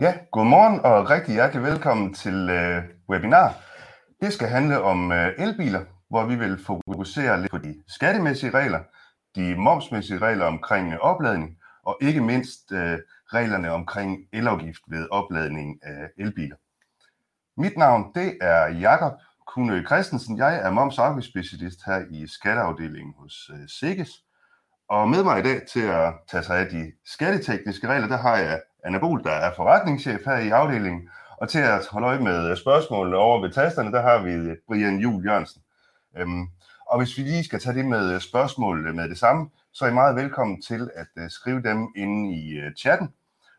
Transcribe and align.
Ja, 0.00 0.14
godmorgen 0.30 0.80
og 0.80 1.10
rigtig 1.10 1.34
hjertelig 1.34 1.62
velkommen 1.62 2.14
til 2.14 2.50
øh, 2.50 2.84
webinar. 3.10 3.54
Det 4.20 4.32
skal 4.32 4.48
handle 4.48 4.82
om 4.82 5.12
øh, 5.12 5.32
elbiler, 5.38 5.84
hvor 6.08 6.24
vi 6.24 6.36
vil 6.36 6.64
fokusere 6.64 7.40
lidt 7.40 7.50
på 7.50 7.58
de 7.58 7.82
skattemæssige 7.88 8.50
regler, 8.50 8.80
de 9.36 9.54
momsmæssige 9.54 10.18
regler 10.18 10.46
omkring 10.46 10.92
øh, 10.92 10.98
opladning, 10.98 11.58
og 11.82 11.98
ikke 12.00 12.20
mindst 12.20 12.72
øh, 12.72 12.98
reglerne 13.26 13.72
omkring 13.72 14.18
elafgift 14.32 14.82
ved 14.88 15.08
opladning 15.10 15.78
af 15.82 16.08
elbiler. 16.18 16.56
Mit 17.56 17.76
navn 17.76 18.12
det 18.14 18.38
er 18.40 18.68
Jakob 18.68 19.12
Kunø 19.46 19.84
Christensen. 19.84 20.38
Jeg 20.38 20.56
er 20.56 20.70
moms- 20.70 20.98
og 20.98 21.06
afgiftsspecialist 21.06 21.78
her 21.86 22.04
i 22.10 22.26
skatteafdelingen 22.26 23.14
hos 23.18 23.50
øh, 23.52 23.68
Sikkes. 23.68 24.10
Og 24.88 25.08
med 25.08 25.24
mig 25.24 25.38
i 25.38 25.42
dag 25.42 25.66
til 25.72 25.86
at 25.86 26.14
tage 26.30 26.42
sig 26.42 26.58
af 26.58 26.66
de 26.66 26.92
skattetekniske 27.04 27.88
regler, 27.88 28.08
der 28.08 28.18
har 28.18 28.36
jeg 28.36 28.60
Anna 28.84 28.98
Bol, 28.98 29.24
der 29.24 29.30
er 29.30 29.54
forretningschef 29.56 30.24
her 30.24 30.36
i 30.36 30.48
afdelingen. 30.48 31.08
Og 31.36 31.48
til 31.48 31.58
at 31.58 31.86
holde 31.90 32.06
øje 32.06 32.20
med 32.20 32.56
spørgsmålene 32.56 33.16
over 33.16 33.40
ved 33.40 33.50
tasterne, 33.52 33.92
der 33.92 34.02
har 34.02 34.18
vi 34.22 34.56
Brian 34.66 34.98
Jul 34.98 35.24
Jørgensen. 35.24 35.62
Øhm, 36.16 36.46
og 36.86 36.98
hvis 36.98 37.18
vi 37.18 37.22
lige 37.22 37.44
skal 37.44 37.60
tage 37.60 37.76
det 37.76 37.84
med 37.86 38.20
spørgsmål 38.20 38.94
med 38.94 39.08
det 39.08 39.18
samme, 39.18 39.50
så 39.72 39.84
er 39.84 39.88
I 39.88 39.94
meget 39.94 40.16
velkommen 40.16 40.62
til 40.62 40.90
at 40.94 41.06
øh, 41.16 41.30
skrive 41.30 41.62
dem 41.62 41.88
inde 41.96 42.34
i 42.34 42.58
øh, 42.58 42.74
chatten. 42.74 43.14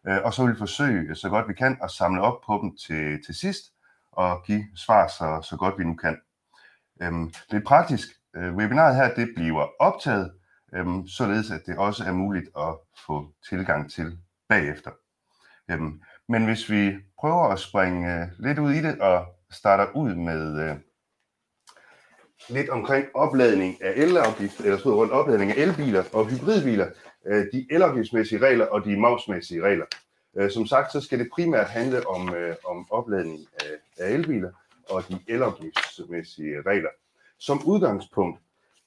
Øh, 0.07 0.17
og 0.23 0.33
så 0.33 0.45
vil 0.45 0.53
vi 0.53 0.57
forsøge 0.57 1.15
så 1.15 1.29
godt 1.29 1.47
vi 1.47 1.53
kan 1.53 1.77
at 1.83 1.91
samle 1.91 2.21
op 2.21 2.41
på 2.45 2.59
dem 2.61 2.77
til, 2.77 3.25
til 3.25 3.35
sidst 3.35 3.63
og 4.11 4.43
give 4.43 4.63
svar 4.75 5.07
så, 5.07 5.47
så 5.49 5.57
godt 5.57 5.79
vi 5.79 5.83
nu 5.83 5.95
kan. 5.95 6.17
Øhm, 7.01 7.33
lidt 7.51 7.65
praktisk. 7.65 8.07
Øh, 8.35 8.55
webinaret 8.55 8.95
her 8.95 9.13
det 9.13 9.29
bliver 9.35 9.67
optaget, 9.79 10.31
øhm, 10.73 11.07
således 11.07 11.51
at 11.51 11.61
det 11.65 11.77
også 11.77 12.03
er 12.03 12.11
muligt 12.11 12.49
at 12.57 12.75
få 13.05 13.31
tilgang 13.49 13.91
til 13.91 14.17
bagefter. 14.49 14.91
Øhm, 15.71 16.01
men 16.29 16.45
hvis 16.45 16.69
vi 16.69 16.91
prøver 17.19 17.47
at 17.47 17.59
springe 17.59 18.21
øh, 18.21 18.27
lidt 18.39 18.59
ud 18.59 18.71
i 18.71 18.81
det 18.81 18.99
og 18.99 19.25
starter 19.51 19.87
ud 19.95 20.15
med 20.15 20.69
øh, 20.69 20.75
lidt 22.49 22.69
omkring 22.69 23.05
opladning 23.13 23.83
af 23.83 23.93
elafgift, 23.95 24.59
eller 24.59 24.77
så 24.77 24.95
rundt 24.95 25.11
opladning 25.11 25.51
af 25.51 25.55
elbiler 25.57 26.03
og 26.13 26.25
hybridbiler, 26.25 26.87
øh, 27.25 27.45
de 27.53 27.67
elafgiftsmæssige 27.71 28.45
regler 28.45 28.65
og 28.65 28.85
de 28.85 28.99
momsmæssige 28.99 29.61
regler. 29.61 29.85
Øh, 30.37 30.51
som 30.51 30.65
sagt, 30.65 30.91
så 30.91 31.01
skal 31.01 31.19
det 31.19 31.29
primært 31.33 31.67
handle 31.67 32.07
om, 32.07 32.35
øh, 32.35 32.55
om 32.65 32.87
opladning 32.91 33.39
af, 33.59 34.05
af 34.05 34.11
elbiler 34.11 34.51
og 34.89 35.03
de 35.09 35.19
elafgiftsmæssige 35.27 36.61
regler. 36.61 36.89
Som 37.39 37.65
udgangspunkt, 37.65 38.39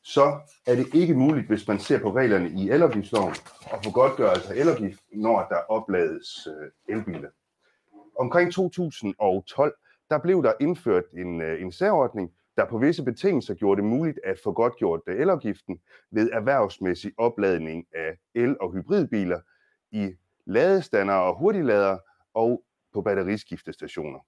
så 0.05 0.41
er 0.67 0.75
det 0.75 0.95
ikke 0.95 1.15
muligt, 1.15 1.47
hvis 1.47 1.69
man 1.69 1.79
ser 1.79 1.99
på 1.99 2.15
reglerne 2.15 2.51
i 2.51 2.71
elafgiftsloven, 2.71 3.35
at 3.73 3.85
få 3.85 3.91
godtgørelse 3.91 4.55
af 4.55 4.61
elafgift, 4.61 5.01
når 5.13 5.47
der 5.49 5.57
oplades 5.69 6.47
øh, 6.47 6.97
elbiler. 6.97 7.29
Omkring 8.19 8.53
2012, 8.53 9.75
der 10.11 10.19
blev 10.19 10.43
der 10.43 10.53
indført 10.61 11.05
en, 11.17 11.41
øh, 11.41 11.63
en 11.63 11.73
særordning, 11.73 12.33
der 12.57 12.65
på 12.65 12.79
visse 12.79 13.05
betingelser 13.05 13.55
gjorde 13.55 13.81
det 13.81 13.91
muligt 13.91 14.21
at 14.25 14.39
få 14.45 14.53
godtgjort 14.53 15.01
øh, 15.07 15.21
elafgiften 15.21 15.81
ved 16.11 16.31
erhvervsmæssig 16.33 17.13
opladning 17.19 17.87
af 17.95 18.19
el- 18.35 18.61
og 18.61 18.73
hybridbiler 18.73 19.41
i 19.91 20.11
ladestander 20.47 21.15
og 21.15 21.39
hurtiglader 21.39 21.99
og 22.35 22.65
på 22.93 23.03
batteriskiftestationer. 23.03 24.19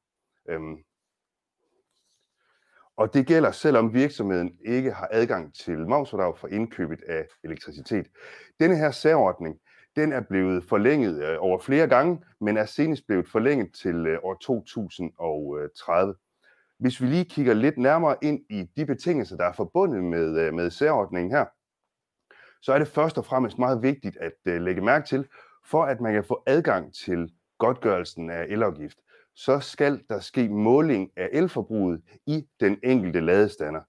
Øhm, 0.48 0.76
og 2.96 3.14
det 3.14 3.26
gælder 3.26 3.50
selvom 3.50 3.94
virksomheden 3.94 4.52
ikke 4.64 4.92
har 4.92 5.08
adgang 5.12 5.54
til 5.54 5.78
momsfordrag 5.78 6.38
for 6.38 6.48
indkøbet 6.48 7.02
af 7.08 7.26
elektricitet. 7.44 8.06
Denne 8.60 8.76
her 8.76 8.90
særordning, 8.90 9.56
den 9.96 10.12
er 10.12 10.20
blevet 10.20 10.64
forlænget 10.64 11.22
øh, 11.22 11.36
over 11.40 11.58
flere 11.58 11.86
gange, 11.86 12.24
men 12.40 12.56
er 12.56 12.64
senest 12.64 13.06
blevet 13.06 13.28
forlænget 13.28 13.74
til 13.74 14.06
øh, 14.06 14.18
år 14.22 14.34
2030. 14.34 16.14
Hvis 16.78 17.00
vi 17.02 17.06
lige 17.06 17.24
kigger 17.24 17.54
lidt 17.54 17.78
nærmere 17.78 18.16
ind 18.22 18.40
i 18.50 18.62
de 18.76 18.86
betingelser, 18.86 19.36
der 19.36 19.44
er 19.44 19.52
forbundet 19.52 20.04
med, 20.04 20.38
øh, 20.40 20.54
med 20.54 20.70
særordningen 20.70 21.30
her, 21.30 21.44
så 22.62 22.72
er 22.72 22.78
det 22.78 22.88
først 22.88 23.18
og 23.18 23.24
fremmest 23.24 23.58
meget 23.58 23.82
vigtigt 23.82 24.16
at 24.16 24.32
lægge 24.62 24.80
mærke 24.80 25.06
til, 25.06 25.26
for 25.64 25.84
at 25.84 26.00
man 26.00 26.12
kan 26.12 26.24
få 26.24 26.42
adgang 26.46 26.94
til 26.94 27.32
godtgørelsen 27.58 28.30
af 28.30 28.44
elafgift, 28.44 28.98
så 29.36 29.60
skal 29.60 30.00
der 30.08 30.20
ske 30.20 30.48
måling 30.48 31.10
af 31.16 31.28
elforbruget 31.32 32.02
i 32.26 32.46
den 32.60 32.78
enkelte 32.82 33.20
ladestander. 33.20 33.80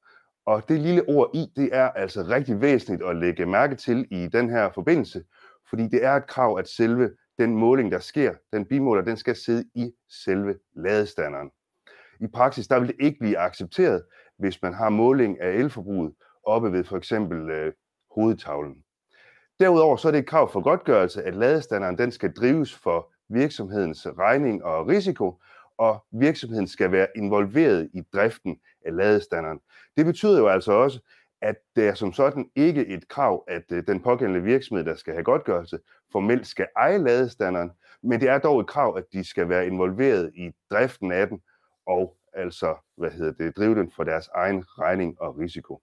Og 0.45 0.69
det 0.69 0.79
lille 0.79 1.09
ord 1.09 1.29
i, 1.33 1.45
det 1.55 1.69
er 1.71 1.89
altså 1.89 2.23
rigtig 2.23 2.61
væsentligt 2.61 3.03
at 3.03 3.15
lægge 3.15 3.45
mærke 3.45 3.75
til 3.75 4.07
i 4.11 4.27
den 4.27 4.49
her 4.49 4.69
forbindelse, 4.73 5.23
fordi 5.69 5.83
det 5.87 6.05
er 6.05 6.13
et 6.13 6.27
krav, 6.27 6.57
at 6.57 6.67
selve 6.67 7.11
den 7.39 7.55
måling, 7.55 7.91
der 7.91 7.99
sker, 7.99 8.33
den 8.53 8.65
bimåler, 8.65 9.01
den 9.01 9.17
skal 9.17 9.35
sidde 9.35 9.65
i 9.75 9.91
selve 10.09 10.55
ladestanderen. 10.75 11.51
I 12.19 12.27
praksis, 12.27 12.67
der 12.67 12.79
vil 12.79 12.87
det 12.87 12.95
ikke 12.99 13.19
blive 13.19 13.37
accepteret, 13.37 14.03
hvis 14.37 14.61
man 14.61 14.73
har 14.73 14.89
måling 14.89 15.41
af 15.41 15.49
elforbruget 15.49 16.13
oppe 16.43 16.71
ved 16.71 16.83
for 16.83 16.97
eksempel 16.97 17.49
øh, 17.49 17.73
hovedtavlen. 18.15 18.83
Derudover 19.59 19.95
så 19.95 20.07
er 20.07 20.11
det 20.11 20.19
et 20.19 20.27
krav 20.27 20.51
for 20.51 20.61
godtgørelse, 20.61 21.23
at 21.23 21.35
ladestanderen 21.35 21.97
den 21.97 22.11
skal 22.11 22.33
drives 22.33 22.73
for 22.75 23.11
virksomhedens 23.29 24.07
regning 24.17 24.63
og 24.63 24.87
risiko, 24.87 25.41
og 25.77 26.05
virksomheden 26.11 26.67
skal 26.67 26.91
være 26.91 27.07
involveret 27.15 27.89
i 27.93 28.01
driften 28.13 28.59
af 28.85 28.95
ladestanderen. 28.95 29.59
Det 29.97 30.05
betyder 30.05 30.39
jo 30.39 30.47
altså 30.47 30.71
også, 30.71 30.99
at 31.41 31.55
det 31.75 31.87
er 31.87 31.93
som 31.93 32.13
sådan 32.13 32.49
ikke 32.55 32.87
et 32.87 33.07
krav, 33.07 33.43
at 33.47 33.63
øh, 33.71 33.83
den 33.87 34.01
pågældende 34.03 34.43
virksomhed, 34.43 34.85
der 34.85 34.95
skal 34.95 35.13
have 35.13 35.23
godtgørelse, 35.23 35.79
formelt 36.11 36.47
skal 36.47 36.67
eje 36.75 36.97
ladestanderen, 36.97 37.71
men 38.03 38.21
det 38.21 38.29
er 38.29 38.39
dog 38.39 38.59
et 38.59 38.67
krav, 38.67 38.97
at 38.97 39.03
de 39.13 39.23
skal 39.23 39.49
være 39.49 39.67
involveret 39.67 40.31
i 40.35 40.51
driften 40.71 41.11
af 41.11 41.27
den, 41.27 41.41
og 41.85 42.17
altså, 42.33 42.75
hvad 42.97 43.11
hedder 43.11 43.31
det, 43.31 43.57
drive 43.57 43.75
den 43.75 43.91
for 43.91 44.03
deres 44.03 44.29
egen 44.33 44.63
regning 44.79 45.21
og 45.21 45.37
risiko. 45.37 45.81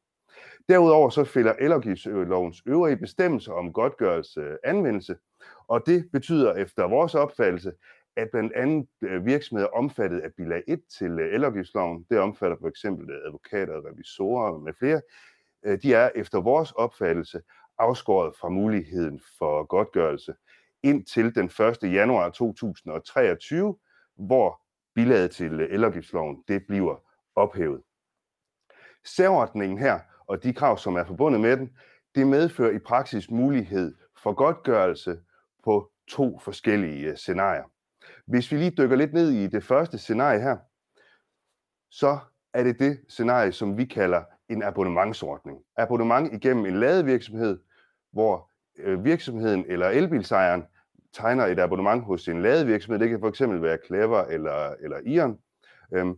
Derudover 0.69 1.11
så 1.11 1.25
følger 1.25 1.53
elafgiftslovens 1.53 2.63
øvrige 2.67 2.97
bestemmelser 2.97 3.53
om 3.53 3.73
godtgørelse 3.73 4.41
øh, 4.41 4.57
anvendelse, 4.65 5.17
og 5.69 5.87
det 5.87 6.09
betyder 6.13 6.55
efter 6.55 6.89
vores 6.89 7.15
opfattelse, 7.15 7.73
at 8.17 8.29
blandt 8.33 8.53
andet 8.53 8.89
øh, 9.03 9.27
virksomheder 9.27 9.69
omfattet 9.69 10.21
af 10.21 10.33
bilag 10.37 10.63
1 10.69 10.81
til 10.99 11.21
øh, 11.21 11.35
elafgiftsloven, 11.35 12.07
det 12.11 12.19
omfatter 12.19 12.57
for 12.61 12.69
eksempel 12.69 13.11
advokater, 13.27 13.87
revisorer 13.87 14.59
med 14.59 14.73
flere, 14.79 15.01
de 15.83 15.95
er 15.95 16.11
efter 16.15 16.41
vores 16.41 16.73
opfattelse 16.73 17.41
afskåret 17.79 18.37
fra 18.37 18.49
muligheden 18.49 19.21
for 19.39 19.67
godtgørelse 19.67 20.35
indtil 20.85 21.35
den 21.35 21.45
1. 21.83 21.83
januar 21.83 22.31
2023, 22.31 23.77
hvor 24.17 24.61
bilaget 24.95 25.31
til 25.31 25.61
elafgiftsloven 25.61 26.45
det 26.49 26.67
bliver 26.69 26.97
ophævet. 27.37 27.83
Særordningen 29.05 29.79
her 29.79 30.01
og 30.27 30.43
de 30.43 30.53
krav, 30.53 30.79
som 30.79 30.97
er 30.97 31.05
forbundet 31.05 31.41
med 31.41 31.57
den, 31.57 31.71
det 32.15 32.27
medfører 32.27 32.71
i 32.71 32.79
praksis 32.79 33.31
mulighed 33.31 33.95
for 34.23 34.33
godtgørelse 34.33 35.19
på 35.65 35.91
to 36.09 36.39
forskellige 36.39 37.11
øh, 37.11 37.17
scenarier. 37.17 37.65
Hvis 38.27 38.53
vi 38.53 38.57
lige 38.57 38.71
dykker 38.71 38.97
lidt 38.97 39.13
ned 39.13 39.31
i 39.31 39.47
det 39.47 39.65
første 39.65 39.99
scenarie 39.99 40.41
her, 40.41 40.57
så 41.91 42.19
er 42.55 42.63
det 42.63 42.79
det 42.79 43.01
scenarie, 43.09 43.53
som 43.53 43.77
vi 43.77 43.85
kalder 43.85 44.23
en 44.49 44.63
abonnementsordning. 44.63 45.59
Abonnement 45.77 46.33
igennem 46.33 46.67
en 46.67 46.81
ladevirksomhed, 46.81 47.59
hvor 48.13 48.51
øh, 48.79 49.05
virksomheden 49.05 49.65
eller 49.69 49.89
elbilsejeren 49.89 50.65
tegner 51.13 51.47
et 51.47 51.59
abonnement 51.59 52.05
hos 52.05 52.29
en 52.29 52.43
ladevirksomhed. 52.43 53.01
Det 53.01 53.09
kan 53.09 53.21
fx 53.21 53.41
være 53.41 53.79
Clever 53.87 54.25
eller, 54.25 54.75
eller 54.81 55.01
Ion. 55.07 55.39
Øhm, 55.93 56.17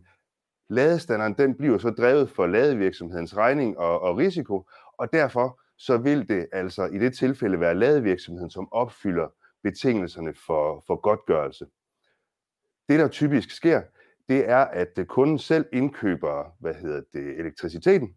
ladestanderen 0.69 1.33
den 1.33 1.55
bliver 1.57 1.77
så 1.77 1.89
drevet 1.89 2.29
for 2.29 2.47
ladevirksomhedens 2.47 3.37
regning 3.37 3.77
og, 3.77 4.01
og 4.01 4.17
risiko, 4.17 4.69
og 4.97 5.13
derfor 5.13 5.61
så 5.77 5.97
vil 5.97 6.29
det 6.29 6.47
altså 6.51 6.85
i 6.85 6.97
det 6.97 7.17
tilfælde 7.17 7.59
være 7.59 7.75
ladevirksomheden, 7.75 8.49
som 8.49 8.73
opfylder 8.73 9.27
betingelserne 9.63 10.33
for, 10.33 10.83
for 10.87 10.95
godtgørelse. 10.95 11.65
Det, 12.89 12.99
der 12.99 13.07
typisk 13.07 13.51
sker, 13.51 13.81
det 14.29 14.49
er, 14.49 14.65
at 14.65 14.99
øh, 14.99 15.05
kunden 15.05 15.37
selv 15.37 15.65
indkøber 15.73 16.55
hvad 16.59 16.73
hedder 16.73 17.01
det, 17.13 17.39
elektriciteten, 17.39 18.15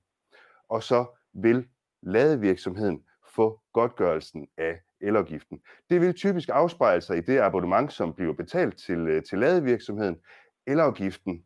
og 0.69 0.82
så 0.82 1.05
vil 1.35 1.69
ladevirksomheden 2.02 3.02
få 3.35 3.61
godtgørelsen 3.73 4.49
af 4.58 4.81
elafgiften. 5.00 5.61
Det 5.91 6.00
vil 6.00 6.14
typisk 6.14 6.49
afspejle 6.52 7.00
sig 7.00 7.19
i 7.19 7.20
det 7.20 7.38
abonnement, 7.38 7.93
som 7.93 8.14
bliver 8.14 8.35
betalt 8.35 8.79
til, 8.79 8.99
øh, 8.99 9.23
til 9.23 9.38
ladevirksomheden. 9.38 10.17
Elafgiften 10.67 11.44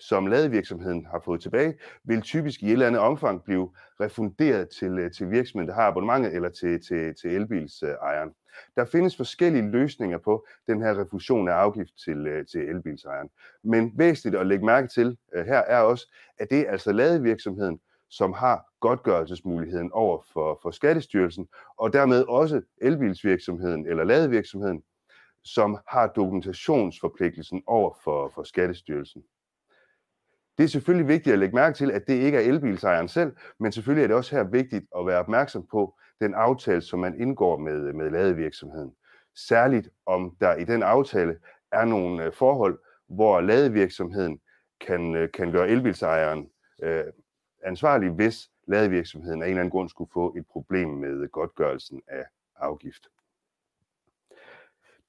som 0.00 0.26
ladevirksomheden 0.26 1.06
har 1.06 1.20
fået 1.24 1.40
tilbage, 1.40 1.74
vil 2.04 2.22
typisk 2.22 2.62
i 2.62 2.66
et 2.66 2.72
eller 2.72 2.86
andet 2.86 3.00
omfang 3.00 3.44
blive 3.44 3.70
refunderet 4.00 4.68
til, 4.68 4.98
øh, 4.98 5.12
til 5.12 5.30
virksomheden, 5.30 5.68
der 5.68 5.74
har 5.74 5.86
abonnementet, 5.86 6.34
eller 6.34 6.48
til, 6.48 6.80
til, 6.82 7.14
til 7.14 7.30
elbilsejeren. 7.30 8.30
Der 8.76 8.84
findes 8.84 9.16
forskellige 9.16 9.70
løsninger 9.70 10.18
på 10.18 10.46
den 10.66 10.82
her 10.82 11.00
refusion 11.00 11.48
af 11.48 11.52
afgift 11.52 11.90
til, 12.04 12.26
øh, 12.26 12.46
til 12.46 12.60
elbilsejeren. 12.60 13.28
Men 13.64 13.92
væsentligt 13.94 14.36
at 14.36 14.46
lægge 14.46 14.64
mærke 14.64 14.88
til 14.88 15.16
øh, 15.34 15.46
her 15.46 15.58
er 15.58 15.80
også, 15.80 16.14
at 16.38 16.50
det 16.50 16.60
er 16.60 16.70
altså 16.70 16.92
ladevirksomheden, 16.92 17.80
som 18.08 18.32
har 18.32 18.66
godtgørelsesmuligheden 18.80 19.92
over 19.92 20.22
for, 20.32 20.58
for 20.62 20.70
Skattestyrelsen, 20.70 21.48
og 21.76 21.92
dermed 21.92 22.24
også 22.28 22.62
elbilsvirksomheden 22.80 23.86
eller 23.86 24.04
ladevirksomheden, 24.04 24.82
som 25.44 25.78
har 25.88 26.06
dokumentationsforpligtelsen 26.06 27.62
over 27.66 27.94
for, 28.04 28.32
for 28.34 28.42
Skattestyrelsen. 28.42 29.22
Det 30.58 30.64
er 30.64 30.68
selvfølgelig 30.68 31.08
vigtigt 31.08 31.32
at 31.32 31.38
lægge 31.38 31.54
mærke 31.54 31.76
til, 31.76 31.90
at 31.90 32.06
det 32.06 32.14
ikke 32.14 32.38
er 32.38 32.42
elbilsejeren 32.42 33.08
selv, 33.08 33.32
men 33.58 33.72
selvfølgelig 33.72 34.02
er 34.02 34.06
det 34.06 34.16
også 34.16 34.36
her 34.36 34.44
vigtigt 34.44 34.84
at 34.98 35.06
være 35.06 35.18
opmærksom 35.18 35.66
på 35.70 35.94
den 36.20 36.34
aftale, 36.34 36.80
som 36.80 36.98
man 36.98 37.20
indgår 37.20 37.58
med, 37.58 37.92
med 37.92 38.10
ladevirksomheden. 38.10 38.92
Særligt 39.34 39.88
om 40.06 40.36
der 40.40 40.54
i 40.54 40.64
den 40.64 40.82
aftale 40.82 41.36
er 41.72 41.84
nogle 41.84 42.24
øh, 42.24 42.32
forhold, 42.32 42.78
hvor 43.08 43.40
ladevirksomheden 43.40 44.40
kan, 44.80 45.14
øh, 45.14 45.32
kan 45.32 45.52
gøre 45.52 45.68
elbilsejeren 45.68 46.48
øh, 46.82 47.04
ansvarlig, 47.64 48.10
hvis 48.10 48.50
ladevirksomheden 48.68 49.42
af 49.42 49.46
en 49.46 49.50
eller 49.50 49.60
anden 49.60 49.70
grund 49.70 49.88
skulle 49.88 50.10
få 50.12 50.34
et 50.36 50.46
problem 50.52 50.88
med 50.88 51.28
godtgørelsen 51.28 52.02
af 52.08 52.24
afgift. 52.56 53.08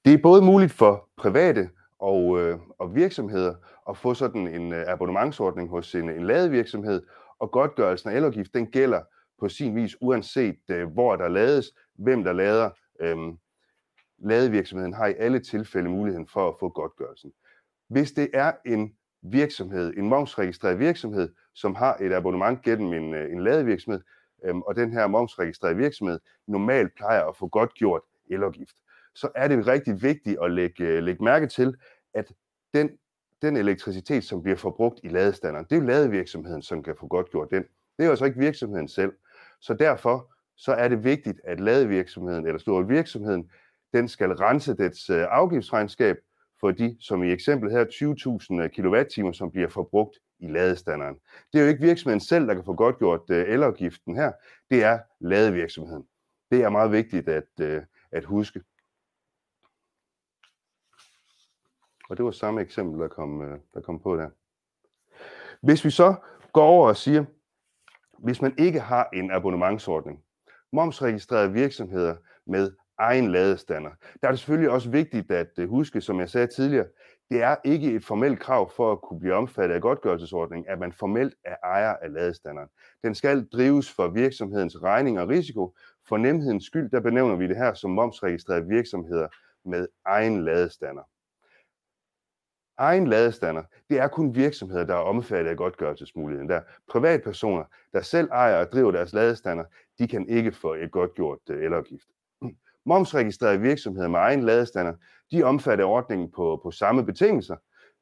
Det 0.04 0.14
er 0.14 0.22
både 0.22 0.42
muligt 0.42 0.72
for 0.72 1.08
private 1.16 1.70
og, 2.02 2.40
øh, 2.40 2.58
og 2.78 2.94
virksomheder 2.94 3.54
at 3.88 3.96
få 3.96 4.14
sådan 4.14 4.48
en 4.48 4.72
øh, 4.72 4.84
abonnementsordning 4.88 5.68
hos 5.68 5.94
en, 5.94 6.08
en 6.08 6.26
ladevirksomhed, 6.26 7.02
og 7.38 7.50
godtgørelsen 7.50 8.10
af 8.10 8.16
elafgift, 8.16 8.54
den 8.54 8.66
gælder 8.66 9.02
på 9.40 9.48
sin 9.48 9.76
vis 9.76 9.96
uanset 10.00 10.60
øh, 10.70 10.92
hvor 10.92 11.16
der 11.16 11.28
lades, 11.28 11.66
hvem 11.94 12.24
der 12.24 12.32
lader. 12.32 12.70
Øh, 13.00 13.16
ladevirksomheden 14.24 14.94
har 14.94 15.06
i 15.06 15.14
alle 15.18 15.40
tilfælde 15.40 15.88
muligheden 15.88 16.28
for 16.28 16.48
at 16.48 16.54
få 16.60 16.68
godtgørelsen. 16.68 17.32
Hvis 17.88 18.12
det 18.12 18.30
er 18.34 18.52
en 18.66 18.96
virksomhed, 19.22 19.94
en 19.96 20.08
momsregistreret 20.08 20.78
virksomhed, 20.78 21.28
som 21.54 21.74
har 21.74 21.96
et 22.00 22.12
abonnement 22.12 22.62
gennem 22.62 22.92
en, 22.92 23.14
øh, 23.14 23.32
en 23.32 23.44
ladevirksomhed, 23.44 24.00
øhm, 24.44 24.62
og 24.62 24.76
den 24.76 24.92
her 24.92 25.06
momsregistrerede 25.06 25.76
virksomhed 25.76 26.20
normalt 26.48 26.94
plejer 26.96 27.24
at 27.24 27.36
få 27.36 27.48
godtgjort 27.48 28.02
elafgift, 28.30 28.76
så 29.14 29.28
er 29.34 29.48
det 29.48 29.66
rigtig 29.66 30.02
vigtigt 30.02 30.38
at 30.42 30.50
lægge, 30.50 30.84
øh, 30.84 31.02
lægge 31.02 31.24
mærke 31.24 31.46
til, 31.46 31.74
at 32.14 32.32
den, 32.74 32.90
den 33.42 33.56
elektricitet, 33.56 34.24
som 34.24 34.42
bliver 34.42 34.56
forbrugt 34.56 35.00
i 35.02 35.08
ladestanderen, 35.08 35.66
det 35.70 35.76
er 35.76 35.80
jo 35.80 35.86
ladevirksomheden, 35.86 36.62
som 36.62 36.82
kan 36.82 36.94
få 37.00 37.06
godt 37.06 37.30
gjort 37.30 37.50
den. 37.50 37.62
Det 37.62 37.98
er 37.98 38.04
jo 38.04 38.10
altså 38.10 38.24
ikke 38.24 38.38
virksomheden 38.38 38.88
selv. 38.88 39.12
Så 39.60 39.74
derfor 39.74 40.32
så 40.56 40.72
er 40.72 40.88
det 40.88 41.04
vigtigt, 41.04 41.40
at 41.44 41.60
ladevirksomheden 41.60 42.46
eller 42.46 42.58
store 42.58 42.88
virksomheden, 42.88 43.50
den 43.92 44.08
skal 44.08 44.32
rense 44.32 44.76
dets 44.76 45.10
øh, 45.10 45.26
afgiftsregnskab 45.30 46.16
for 46.60 46.70
de, 46.70 46.96
som 47.00 47.22
i 47.22 47.32
eksemplet 47.32 47.72
her, 47.72 47.84
20.000 47.84 48.62
øh, 48.62 48.70
kWh, 48.70 49.32
som 49.32 49.50
bliver 49.50 49.68
forbrugt 49.68 50.18
i 50.38 50.48
ladestanderen. 50.48 51.14
Det 51.52 51.58
er 51.58 51.62
jo 51.62 51.68
ikke 51.68 51.80
virksomheden 51.82 52.20
selv, 52.20 52.46
der 52.46 52.54
kan 52.54 52.64
få 52.64 52.74
godt 52.74 52.98
gjort 52.98 53.30
elafgiften 53.30 54.16
her. 54.16 54.32
Det 54.70 54.84
er 54.84 54.98
ladevirksomheden. 55.20 56.04
Det 56.50 56.62
er 56.62 56.70
meget 56.70 56.92
vigtigt 56.92 57.28
at, 57.28 57.60
at 58.12 58.24
huske. 58.24 58.60
Og 62.12 62.16
det 62.16 62.24
var 62.24 62.30
samme 62.30 62.60
eksempel, 62.60 63.00
der 63.00 63.08
kom, 63.08 63.42
øh, 63.42 63.58
der 63.74 63.80
kom 63.80 64.00
på 64.00 64.16
der. 64.16 64.28
Hvis 65.62 65.84
vi 65.84 65.90
så 65.90 66.14
går 66.52 66.64
over 66.64 66.88
og 66.88 66.96
siger, 66.96 67.24
hvis 68.18 68.42
man 68.42 68.54
ikke 68.58 68.80
har 68.80 69.08
en 69.12 69.30
abonnementsordning, 69.30 70.24
momsregistrerede 70.72 71.52
virksomheder 71.52 72.16
med 72.46 72.72
egen 72.98 73.30
ladestander. 73.30 73.90
Der 74.22 74.28
er 74.28 74.32
det 74.32 74.38
selvfølgelig 74.38 74.70
også 74.70 74.90
vigtigt 74.90 75.30
at 75.30 75.50
øh, 75.58 75.68
huske, 75.68 76.00
som 76.00 76.20
jeg 76.20 76.30
sagde 76.30 76.46
tidligere, 76.46 76.86
det 77.30 77.42
er 77.42 77.56
ikke 77.64 77.92
et 77.92 78.04
formelt 78.04 78.40
krav 78.40 78.70
for 78.70 78.92
at 78.92 79.00
kunne 79.00 79.20
blive 79.20 79.34
omfattet 79.34 79.74
af 79.74 79.82
godtgørelsesordningen, 79.82 80.72
at 80.72 80.78
man 80.78 80.92
formelt 80.92 81.34
er 81.44 81.56
ejer 81.64 81.96
af 82.02 82.12
ladestanderen. 82.12 82.68
Den 83.02 83.14
skal 83.14 83.46
drives 83.52 83.92
for 83.92 84.08
virksomhedens 84.08 84.82
regning 84.82 85.20
og 85.20 85.28
risiko. 85.28 85.74
For 86.08 86.16
nemhedens 86.16 86.64
skyld, 86.64 86.90
der 86.90 87.00
benævner 87.00 87.36
vi 87.36 87.48
det 87.48 87.56
her 87.56 87.74
som 87.74 87.90
momsregistrerede 87.90 88.66
virksomheder 88.66 89.28
med 89.64 89.88
egen 90.06 90.44
ladestander. 90.44 91.02
Egen 92.82 93.06
ladestander, 93.06 93.62
det 93.90 93.98
er 93.98 94.08
kun 94.08 94.34
virksomheder, 94.34 94.84
der 94.84 94.94
er 94.94 94.98
omfattet 94.98 95.50
af 95.50 95.56
godtgørelsesmuligheden. 95.56 96.48
Der 96.48 96.60
privatpersoner, 96.90 97.64
der 97.92 98.00
selv 98.00 98.28
ejer 98.32 98.56
og 98.56 98.72
driver 98.72 98.90
deres 98.90 99.12
ladestander, 99.12 99.64
de 99.98 100.08
kan 100.08 100.28
ikke 100.28 100.52
få 100.52 100.74
et 100.74 100.90
godtgjort 100.90 101.38
øh, 101.50 101.64
elafgift. 101.64 102.06
Momsregistrerede 102.86 103.60
virksomheder 103.60 104.08
med 104.08 104.18
egen 104.18 104.42
ladestander, 104.42 104.94
de 105.32 105.42
omfatter 105.42 105.84
ordningen 105.84 106.30
på, 106.30 106.60
på 106.62 106.70
samme 106.70 107.06
betingelser. 107.06 107.56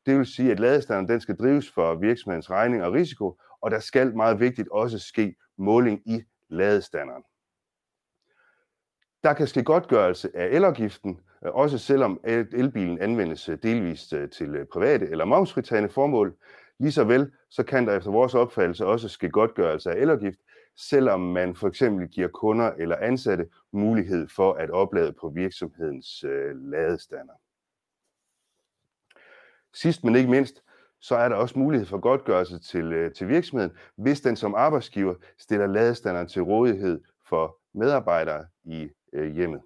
Det 0.06 0.18
vil 0.18 0.26
sige, 0.26 0.52
at 0.52 0.60
ladestanderen 0.60 1.08
den 1.08 1.20
skal 1.20 1.36
drives 1.36 1.70
for 1.70 1.94
virksomhedens 1.94 2.50
regning 2.50 2.82
og 2.82 2.92
risiko, 2.92 3.40
og 3.60 3.70
der 3.70 3.78
skal 3.78 4.16
meget 4.16 4.40
vigtigt 4.40 4.68
også 4.68 4.98
ske 4.98 5.34
måling 5.58 6.02
i 6.06 6.22
ladestanderen. 6.48 7.22
Der 9.22 9.32
kan 9.32 9.46
ske 9.46 9.62
godtgørelse 9.62 10.30
af 10.34 10.46
elafgiften, 10.46 11.20
også 11.42 11.78
selvom 11.78 12.20
elbilen 12.24 12.98
anvendes 12.98 13.48
øh, 13.48 13.58
delvist 13.62 14.12
øh, 14.12 14.30
til 14.30 14.54
øh, 14.54 14.66
private 14.66 15.10
eller 15.10 15.24
momsfritagende 15.24 15.88
formål. 15.88 16.36
Ligeså 16.78 17.04
vel, 17.04 17.32
så 17.50 17.62
kan 17.62 17.86
der 17.86 17.96
efter 17.96 18.10
vores 18.10 18.34
opfattelse 18.34 18.86
også 18.86 19.08
ske 19.08 19.30
godtgørelse 19.30 19.90
af 19.90 20.02
elafgift, 20.02 20.38
selvom 20.76 21.20
man 21.20 21.56
for 21.56 21.68
eksempel 21.68 22.08
giver 22.08 22.28
kunder 22.28 22.72
eller 22.78 22.96
ansatte 22.96 23.46
mulighed 23.72 24.28
for 24.28 24.52
at 24.52 24.70
oplade 24.70 25.12
på 25.12 25.28
virksomhedens 25.28 26.24
ladestander. 26.54 27.34
Sidst 29.74 30.04
men 30.04 30.16
ikke 30.16 30.30
mindst, 30.30 30.62
så 31.00 31.16
er 31.16 31.28
der 31.28 31.36
også 31.36 31.58
mulighed 31.58 31.86
for 31.86 31.98
godtgørelse 31.98 32.58
til, 32.58 33.12
til 33.16 33.28
virksomheden, 33.28 33.72
hvis 33.96 34.20
den 34.20 34.36
som 34.36 34.54
arbejdsgiver 34.54 35.14
stiller 35.38 35.66
ladestanderen 35.66 36.28
til 36.28 36.42
rådighed 36.42 37.00
for 37.28 37.56
medarbejdere 37.74 38.46
i 38.64 38.88
øh, 39.12 39.34
hjemmet. 39.34 39.60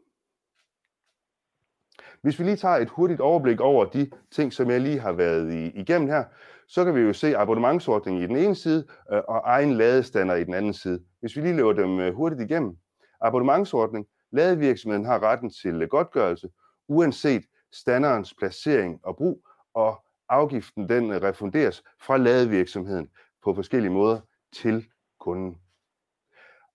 Hvis 2.24 2.38
vi 2.38 2.44
lige 2.44 2.56
tager 2.56 2.76
et 2.76 2.88
hurtigt 2.88 3.20
overblik 3.20 3.60
over 3.60 3.84
de 3.84 4.10
ting, 4.30 4.52
som 4.52 4.70
jeg 4.70 4.80
lige 4.80 5.00
har 5.00 5.12
været 5.12 5.52
i, 5.52 5.66
igennem 5.80 6.08
her, 6.08 6.24
så 6.68 6.84
kan 6.84 6.94
vi 6.94 7.00
jo 7.00 7.12
se 7.12 7.36
abonnementsordningen 7.36 8.22
i 8.22 8.26
den 8.26 8.36
ene 8.36 8.54
side 8.54 8.86
øh, 9.12 9.20
og 9.28 9.42
egen 9.44 9.72
ladestander 9.72 10.34
i 10.34 10.44
den 10.44 10.54
anden 10.54 10.72
side. 10.72 11.00
Hvis 11.20 11.36
vi 11.36 11.40
lige 11.40 11.56
løber 11.56 11.72
dem 11.72 12.00
øh, 12.00 12.14
hurtigt 12.14 12.40
igennem. 12.40 12.76
Abonnementsordning. 13.20 14.06
Ladevirksomheden 14.32 15.04
har 15.04 15.22
retten 15.22 15.50
til 15.50 15.82
øh, 15.82 15.88
godtgørelse, 15.88 16.48
uanset 16.88 17.42
standerens 17.72 18.34
placering 18.34 19.00
og 19.02 19.16
brug, 19.16 19.46
og 19.74 20.04
afgiften 20.28 20.88
den 20.88 21.10
øh, 21.10 21.22
refunderes 21.22 21.82
fra 22.00 22.16
ladevirksomheden 22.16 23.08
på 23.44 23.54
forskellige 23.54 23.92
måder 23.92 24.20
til 24.52 24.86
kunden. 25.20 25.56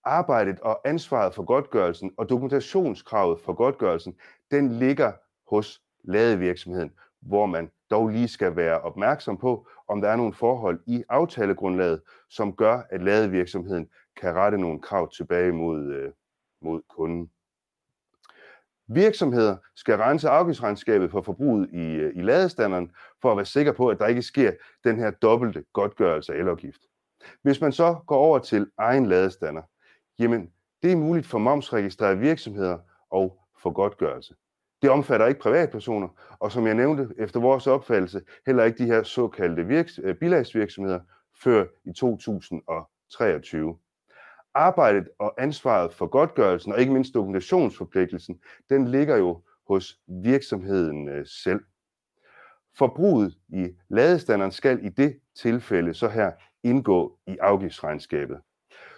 Arbejdet 0.04 0.60
og 0.60 0.88
ansvaret 0.88 1.34
for 1.34 1.44
godtgørelsen 1.44 2.12
og 2.18 2.28
dokumentationskravet 2.28 3.40
for 3.40 3.52
godtgørelsen, 3.52 4.14
den 4.50 4.72
ligger 4.72 5.12
hos 5.50 5.82
ladevirksomheden, 6.04 6.92
hvor 7.20 7.46
man 7.46 7.70
dog 7.90 8.08
lige 8.08 8.28
skal 8.28 8.56
være 8.56 8.80
opmærksom 8.80 9.38
på, 9.38 9.68
om 9.88 10.00
der 10.00 10.08
er 10.08 10.16
nogle 10.16 10.34
forhold 10.34 10.80
i 10.86 11.04
aftalegrundlaget, 11.08 12.00
som 12.28 12.56
gør, 12.56 12.82
at 12.90 13.02
ladevirksomheden 13.02 13.88
kan 14.20 14.34
rette 14.34 14.58
nogle 14.58 14.80
krav 14.80 15.10
tilbage 15.12 15.52
mod, 15.52 15.92
øh, 15.92 16.12
mod 16.62 16.82
kunden. 16.88 17.30
Virksomheder 18.86 19.56
skal 19.76 19.96
rense 19.96 20.28
afgiftsregnskabet 20.28 21.10
for 21.10 21.22
forbruget 21.22 21.70
i, 21.72 21.94
øh, 21.94 22.16
i 22.16 22.22
ladestanderen, 22.22 22.90
for 23.22 23.30
at 23.30 23.36
være 23.36 23.46
sikker 23.46 23.72
på, 23.72 23.88
at 23.88 23.98
der 23.98 24.06
ikke 24.06 24.22
sker 24.22 24.52
den 24.84 24.98
her 24.98 25.10
dobbelte 25.10 25.64
godtgørelse 25.72 26.34
af 26.34 26.38
elafgift. 26.38 26.80
Hvis 27.42 27.60
man 27.60 27.72
så 27.72 27.96
går 28.06 28.16
over 28.16 28.38
til 28.38 28.70
egen 28.78 29.06
ladestander, 29.06 29.62
jamen 30.18 30.52
det 30.82 30.92
er 30.92 30.96
muligt 30.96 31.26
for 31.26 31.38
momsregistrerede 31.38 32.18
virksomheder 32.18 32.78
at 33.14 33.30
få 33.62 33.70
godtgørelse. 33.70 34.34
Det 34.82 34.90
omfatter 34.90 35.26
ikke 35.26 35.40
privatpersoner, 35.40 36.08
og 36.38 36.52
som 36.52 36.66
jeg 36.66 36.74
nævnte, 36.74 37.08
efter 37.18 37.40
vores 37.40 37.66
opfattelse, 37.66 38.20
heller 38.46 38.64
ikke 38.64 38.78
de 38.78 38.86
her 38.86 39.02
såkaldte 39.02 39.66
virks- 39.66 40.00
øh, 40.02 40.14
bilagsvirksomheder 40.14 41.00
før 41.42 41.64
i 41.84 41.92
2023. 41.92 43.76
Arbejdet 44.54 45.08
og 45.18 45.34
ansvaret 45.42 45.92
for 45.92 46.06
godtgørelsen, 46.06 46.72
og 46.72 46.80
ikke 46.80 46.92
mindst 46.92 47.14
dokumentationsforpligtelsen, 47.14 48.40
den 48.70 48.88
ligger 48.88 49.16
jo 49.16 49.42
hos 49.68 49.98
virksomheden 50.08 51.08
øh, 51.08 51.26
selv. 51.26 51.60
Forbruget 52.78 53.34
i 53.48 53.68
ladestanderen 53.90 54.52
skal 54.52 54.84
i 54.84 54.88
det 54.88 55.18
tilfælde 55.42 55.94
så 55.94 56.08
her 56.08 56.32
indgå 56.62 57.18
i 57.26 57.36
afgiftsregnskabet. 57.40 58.40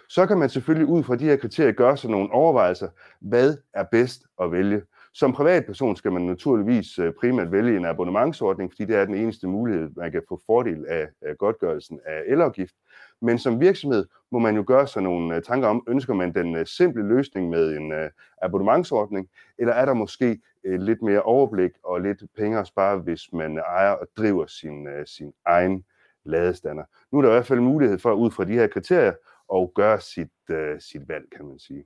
Så 0.09 0.25
kan 0.25 0.37
man 0.37 0.49
selvfølgelig 0.49 0.87
ud 0.87 1.03
fra 1.03 1.15
de 1.15 1.25
her 1.25 1.35
kriterier 1.35 1.71
gøre 1.71 1.97
sig 1.97 2.09
nogle 2.09 2.31
overvejelser, 2.31 2.89
hvad 3.21 3.57
er 3.73 3.83
bedst 3.91 4.21
at 4.41 4.51
vælge. 4.51 4.81
Som 5.15 5.33
privatperson 5.33 5.95
skal 5.95 6.11
man 6.11 6.21
naturligvis 6.21 6.99
øh, 6.99 7.13
primært 7.13 7.51
vælge 7.51 7.77
en 7.77 7.85
abonnementsordning, 7.85 8.71
fordi 8.71 8.85
det 8.85 8.95
er 8.95 9.05
den 9.05 9.15
eneste 9.15 9.47
mulighed, 9.47 9.89
man 9.95 10.11
kan 10.11 10.21
få 10.29 10.41
fordel 10.45 10.85
af, 10.85 11.07
godtgørelsen 11.37 11.99
af 12.05 12.21
elafgift. 12.27 12.75
Men 13.21 13.39
som 13.39 13.61
virksomhed 13.61 14.05
må 14.31 14.39
man 14.39 14.55
jo 14.55 14.63
gøre 14.67 14.87
sig 14.87 15.01
nogle 15.01 15.35
øh, 15.35 15.41
tanker 15.41 15.67
om, 15.67 15.83
ønsker 15.87 16.13
man 16.13 16.33
den 16.33 16.55
øh, 16.55 16.65
simple 16.65 17.07
løsning 17.07 17.49
med 17.49 17.77
en 17.77 17.93
abonnementsordning, 18.41 19.29
eller 19.57 19.73
er 19.73 19.85
der 19.85 19.93
måske 19.93 20.39
lidt 20.63 21.01
mere 21.01 21.21
overblik 21.21 21.71
og 21.83 22.01
lidt 22.01 22.23
penge 22.37 22.59
at 22.59 22.67
spare, 22.67 22.97
hvis 22.97 23.33
man 23.33 23.57
ejer 23.57 23.91
og 23.91 24.07
driver 24.17 24.45
sin, 24.45 24.87
sin 25.05 25.33
egen 25.45 25.85
ladestander. 26.25 26.83
Nu 27.11 27.17
er 27.17 27.21
der 27.21 27.29
i 27.29 27.33
hvert 27.33 27.45
fald 27.45 27.59
mulighed 27.59 27.99
for, 27.99 28.13
ud 28.13 28.31
fra 28.31 28.45
de 28.45 28.53
her 28.53 28.67
kriterier, 28.67 29.13
at 29.53 29.73
gøre 29.75 29.99
sit, 29.99 30.31
sit 30.79 31.07
valg, 31.07 31.25
kan 31.35 31.45
man 31.45 31.59
sige. 31.59 31.85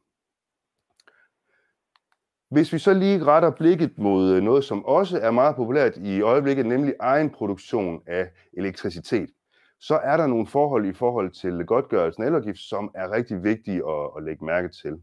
Hvis 2.50 2.74
vi 2.74 2.80
så 2.80 2.94
lige 2.94 3.24
retter 3.24 3.52
blikket 3.52 3.98
mod 3.98 4.36
øh, 4.36 4.44
noget, 4.44 4.64
som 4.64 4.86
også 4.86 5.20
er 5.20 5.32
meget 5.32 5.56
populært 5.56 5.98
i 5.98 6.22
øjeblikket, 6.22 6.66
nemlig 6.66 6.94
egen 7.00 7.30
produktion 7.30 8.02
af 8.06 8.32
elektricitet, 8.58 9.30
så 9.80 9.96
er 9.96 10.18
der 10.18 10.28
nogle 10.28 10.48
forhold 10.48 10.86
i 10.86 10.94
forhold 10.94 11.32
til 11.32 11.66
godtgørelsen 11.66 12.24
af 12.24 12.28
elafgift, 12.28 12.60
som 12.60 12.92
er 12.96 13.12
rigtig 13.12 13.44
vigtige 13.44 13.90
at, 13.90 14.10
at 14.18 14.24
lægge 14.24 14.46
mærke 14.46 14.70
til. 14.70 14.94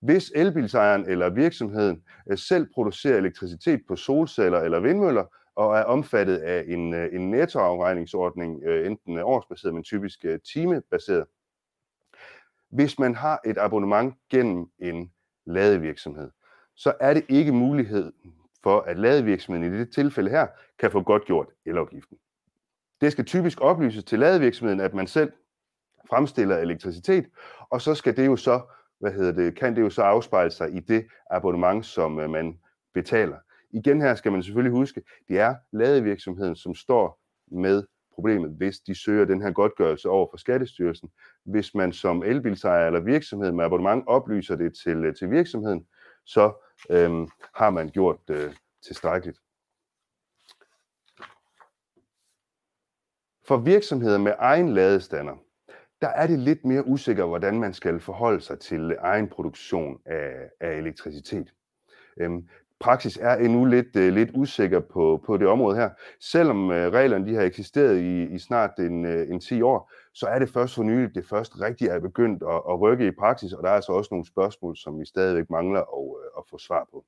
Hvis 0.00 0.32
elbilsejeren 0.34 1.06
eller 1.08 1.30
virksomheden 1.30 2.02
øh, 2.30 2.38
selv 2.38 2.68
producerer 2.74 3.16
elektricitet 3.16 3.80
på 3.88 3.96
solceller 3.96 4.60
eller 4.60 4.80
vindmøller, 4.80 5.24
og 5.56 5.76
er 5.76 5.82
omfattet 5.82 6.36
af 6.36 6.64
en, 6.68 6.94
øh, 6.94 7.14
en 7.14 7.30
nettoafregningsordning, 7.30 8.64
enten 8.64 9.18
årsbaseret, 9.18 9.74
men 9.74 9.82
typisk 9.82 10.24
timebaseret. 10.52 11.26
Hvis 12.70 12.98
man 12.98 13.14
har 13.14 13.40
et 13.44 13.58
abonnement 13.58 14.14
gennem 14.30 14.66
en 14.78 15.12
ladevirksomhed, 15.46 16.30
så 16.76 16.94
er 17.00 17.14
det 17.14 17.24
ikke 17.28 17.52
mulighed 17.52 18.12
for, 18.62 18.80
at 18.80 18.98
ladevirksomheden 18.98 19.74
i 19.74 19.78
det 19.78 19.92
tilfælde 19.92 20.30
her 20.30 20.46
kan 20.78 20.90
få 20.90 21.02
godt 21.02 21.24
gjort 21.24 21.46
elafgiften. 21.66 22.18
Det 23.00 23.12
skal 23.12 23.24
typisk 23.24 23.60
oplyses 23.60 24.04
til 24.04 24.18
ladevirksomheden, 24.18 24.80
at 24.80 24.94
man 24.94 25.06
selv 25.06 25.32
fremstiller 26.08 26.56
elektricitet, 26.56 27.26
og 27.70 27.80
så 27.80 27.94
skal 27.94 28.16
det 28.16 28.26
jo 28.26 28.36
så, 28.36 28.60
hvad 28.98 29.12
hedder 29.12 29.32
det, 29.32 29.54
kan 29.58 29.76
det 29.76 29.82
jo 29.82 29.90
så 29.90 30.02
afspejle 30.02 30.50
sig 30.50 30.74
i 30.74 30.80
det 30.80 31.06
abonnement, 31.30 31.86
som 31.86 32.20
øh, 32.20 32.30
man 32.30 32.58
betaler. 32.94 33.36
Igen 33.70 34.00
her 34.00 34.14
skal 34.14 34.32
man 34.32 34.42
selvfølgelig 34.42 34.72
huske, 34.72 35.02
det 35.28 35.38
er 35.38 35.54
ladevirksomheden, 35.72 36.56
som 36.56 36.74
står 36.74 37.20
med 37.50 37.84
problemet, 38.14 38.50
hvis 38.50 38.78
de 38.78 38.94
søger 38.94 39.24
den 39.24 39.42
her 39.42 39.50
godtgørelse 39.50 40.08
over 40.08 40.26
for 40.32 40.36
Skattestyrelsen. 40.36 41.10
Hvis 41.44 41.74
man 41.74 41.92
som 41.92 42.22
elbilsejer 42.22 42.86
eller 42.86 43.00
virksomhed 43.00 43.52
med 43.52 43.64
abonnement 43.64 44.04
oplyser 44.06 44.56
det 44.56 44.74
til, 44.84 45.04
øh, 45.04 45.14
til 45.14 45.30
virksomheden, 45.30 45.86
så 46.26 46.52
øhm, 46.90 47.28
har 47.54 47.70
man 47.70 47.90
gjort 47.90 48.20
øh, 48.30 48.54
tilstrækkeligt. 48.86 49.38
For 53.46 53.56
virksomheder 53.56 54.18
med 54.18 54.32
egen 54.38 54.74
ladestander, 54.74 55.36
der 56.00 56.08
er 56.08 56.26
det 56.26 56.38
lidt 56.38 56.64
mere 56.64 56.86
usikkert, 56.86 57.28
hvordan 57.28 57.60
man 57.60 57.74
skal 57.74 58.00
forholde 58.00 58.40
sig 58.40 58.58
til 58.58 58.96
egen 58.98 59.28
produktion 59.28 60.00
af, 60.04 60.50
af 60.60 60.72
elektricitet. 60.72 61.54
Øhm, 62.16 62.48
praksis 62.80 63.16
er 63.16 63.34
endnu 63.34 63.64
lidt, 63.64 63.96
uh, 63.96 64.02
lidt 64.02 64.30
usikker 64.34 64.80
på, 64.80 65.22
på 65.26 65.36
det 65.36 65.46
område 65.46 65.76
her. 65.76 65.90
Selvom 66.20 66.68
uh, 66.68 66.74
reglerne 66.74 67.26
de 67.26 67.34
har 67.34 67.42
eksisteret 67.42 67.98
i, 67.98 68.22
i 68.34 68.38
snart 68.38 68.78
en, 68.78 69.04
uh, 69.04 69.30
en 69.30 69.40
10 69.40 69.62
år, 69.62 69.92
så 70.16 70.26
er 70.26 70.38
det 70.38 70.48
først 70.48 70.74
for 70.74 70.82
nylig, 70.82 71.14
det 71.14 71.26
først 71.26 71.60
rigtig 71.60 71.88
er 71.88 72.00
begyndt 72.00 72.42
at, 72.42 72.62
at 72.70 72.80
rykke 72.80 73.06
i 73.06 73.10
praksis, 73.10 73.52
og 73.52 73.62
der 73.62 73.70
er 73.70 73.74
altså 73.74 73.92
også 73.92 74.08
nogle 74.10 74.26
spørgsmål, 74.26 74.76
som 74.76 75.00
vi 75.00 75.04
stadigvæk 75.04 75.50
mangler 75.50 75.80
at, 75.80 76.24
øh, 76.24 76.30
at 76.38 76.44
få 76.50 76.58
svar 76.58 76.88
på. 76.90 77.04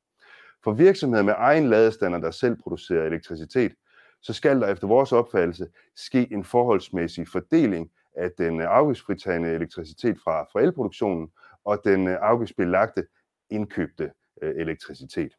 For 0.65 0.73
virksomheder 0.73 1.23
med 1.23 1.35
egen 1.37 1.69
ladestander, 1.69 2.19
der 2.19 2.31
selv 2.31 2.57
producerer 2.57 3.07
elektricitet, 3.07 3.75
så 4.21 4.33
skal 4.33 4.61
der 4.61 4.69
efter 4.69 4.87
vores 4.87 5.13
opfattelse 5.13 5.69
ske 5.97 6.33
en 6.33 6.45
forholdsmæssig 6.45 7.29
fordeling 7.29 7.91
af 8.17 8.31
den 8.39 8.61
øh, 8.61 8.67
afgiftsfritagende 8.71 9.49
elektricitet 9.49 10.19
fra, 10.25 10.43
fra 10.53 10.61
elproduktionen 10.61 11.31
og 11.65 11.81
den 11.85 12.09
øh, 12.09 12.17
afgiftsbelagte 12.21 13.07
indkøbte 13.51 14.13
elektricitet. 14.43 15.33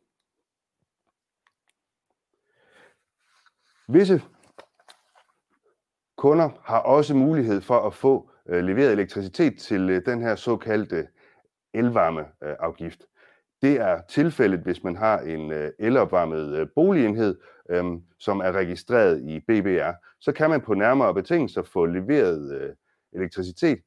Visse 3.88 4.22
kunder 6.20 6.50
har 6.64 6.80
også 6.80 7.16
mulighed 7.16 7.62
for 7.62 7.80
at 7.88 7.94
få 7.94 8.30
øh, 8.50 8.64
leveret 8.64 8.92
elektricitet 8.92 9.60
til 9.60 9.90
øh, 9.90 10.06
den 10.06 10.22
her 10.22 10.36
såkaldte 10.36 10.96
øh, 10.96 11.06
elvarmeafgift. 11.74 13.06
Det 13.62 13.82
er 13.82 14.02
tilfældet, 14.10 14.60
hvis 14.60 14.84
man 14.84 14.96
har 14.96 15.20
en 15.20 15.72
elopvarmet 15.80 16.70
boligenhed, 16.76 17.38
som 18.20 18.40
er 18.40 18.52
registreret 18.52 19.22
i 19.22 19.40
BBR. 19.40 19.92
Så 20.22 20.32
kan 20.32 20.50
man 20.50 20.62
på 20.62 20.74
nærmere 20.74 21.14
betingelser 21.14 21.64
få 21.64 21.86
leveret 21.86 22.76
elektricitet 23.14 23.80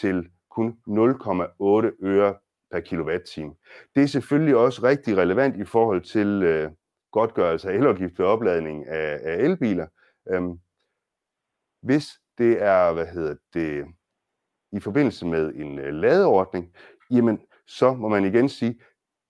til 0.00 0.28
kun 0.50 0.76
0,8 0.88 2.06
øre 2.06 2.34
per 2.70 2.80
kilowatt-time. 2.80 3.54
Det 3.94 4.02
er 4.02 4.06
selvfølgelig 4.06 4.56
også 4.56 4.82
rigtig 4.82 5.16
relevant 5.16 5.56
i 5.56 5.64
forhold 5.64 6.00
til 6.00 6.70
godtgørelse 7.12 7.70
af 7.70 7.74
elafgift 7.74 8.18
ved 8.18 8.26
opladning 8.26 8.88
af 8.88 9.36
elbiler. 9.38 9.86
Hvis 11.82 12.08
det 12.38 12.62
er, 12.62 12.92
hvad 12.92 13.06
hedder 13.06 13.34
det, 13.54 13.84
i 14.72 14.80
forbindelse 14.80 15.26
med 15.26 15.54
en 15.54 15.78
øh, 15.78 15.94
ladeordning, 15.94 16.72
jamen 17.10 17.40
så 17.66 17.94
må 17.94 18.08
man 18.08 18.24
igen 18.24 18.48
sige, 18.48 18.80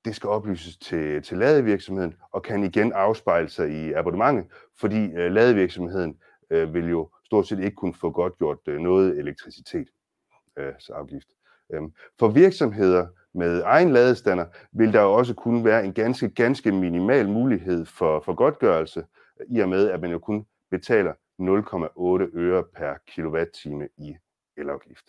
det 0.05 0.17
skal 0.17 0.29
oplyses 0.29 0.77
til, 0.77 1.23
til 1.23 1.39
ladevirksomheden 1.39 2.15
og 2.33 2.43
kan 2.43 2.65
igen 2.65 2.93
afspejle 2.93 3.49
sig 3.49 3.71
i 3.71 3.93
abonnementet, 3.93 4.47
fordi 4.81 5.05
øh, 5.05 5.33
ladevirksomheden 5.33 6.19
øh, 6.51 6.75
vil 6.75 6.89
jo 6.89 7.11
stort 7.25 7.49
set 7.49 7.59
ikke 7.59 7.77
kunne 7.77 7.95
få 7.95 8.11
godt 8.11 8.39
gjort 8.39 8.59
øh, 8.67 8.79
noget 8.79 9.19
elektricitet 9.19 9.89
øh, 10.59 10.73
så 10.79 10.93
afgift. 10.93 11.29
Øhm, 11.73 11.93
for 12.19 12.29
virksomheder, 12.29 13.07
med 13.35 13.63
egen 13.65 13.91
ladestander, 13.91 14.47
vil 14.73 14.93
der 14.93 15.03
jo 15.03 15.13
også 15.13 15.35
kunne 15.35 15.65
være 15.65 15.85
en 15.85 15.93
ganske, 15.93 16.29
ganske 16.29 16.73
minimal 16.73 17.29
mulighed 17.29 17.87
for, 17.87 18.21
for 18.25 18.35
godtgørelse, 18.35 19.05
i 19.49 19.61
og 19.61 19.69
med 19.69 19.91
at 19.91 20.01
man 20.01 20.11
jo 20.11 20.19
kun 20.19 20.47
betaler 20.71 21.13
0,8 21.41 22.39
øre 22.39 22.65
per 22.65 22.95
kilowatt-time 23.07 23.89
i 23.97 24.17
elafgift. 24.57 25.05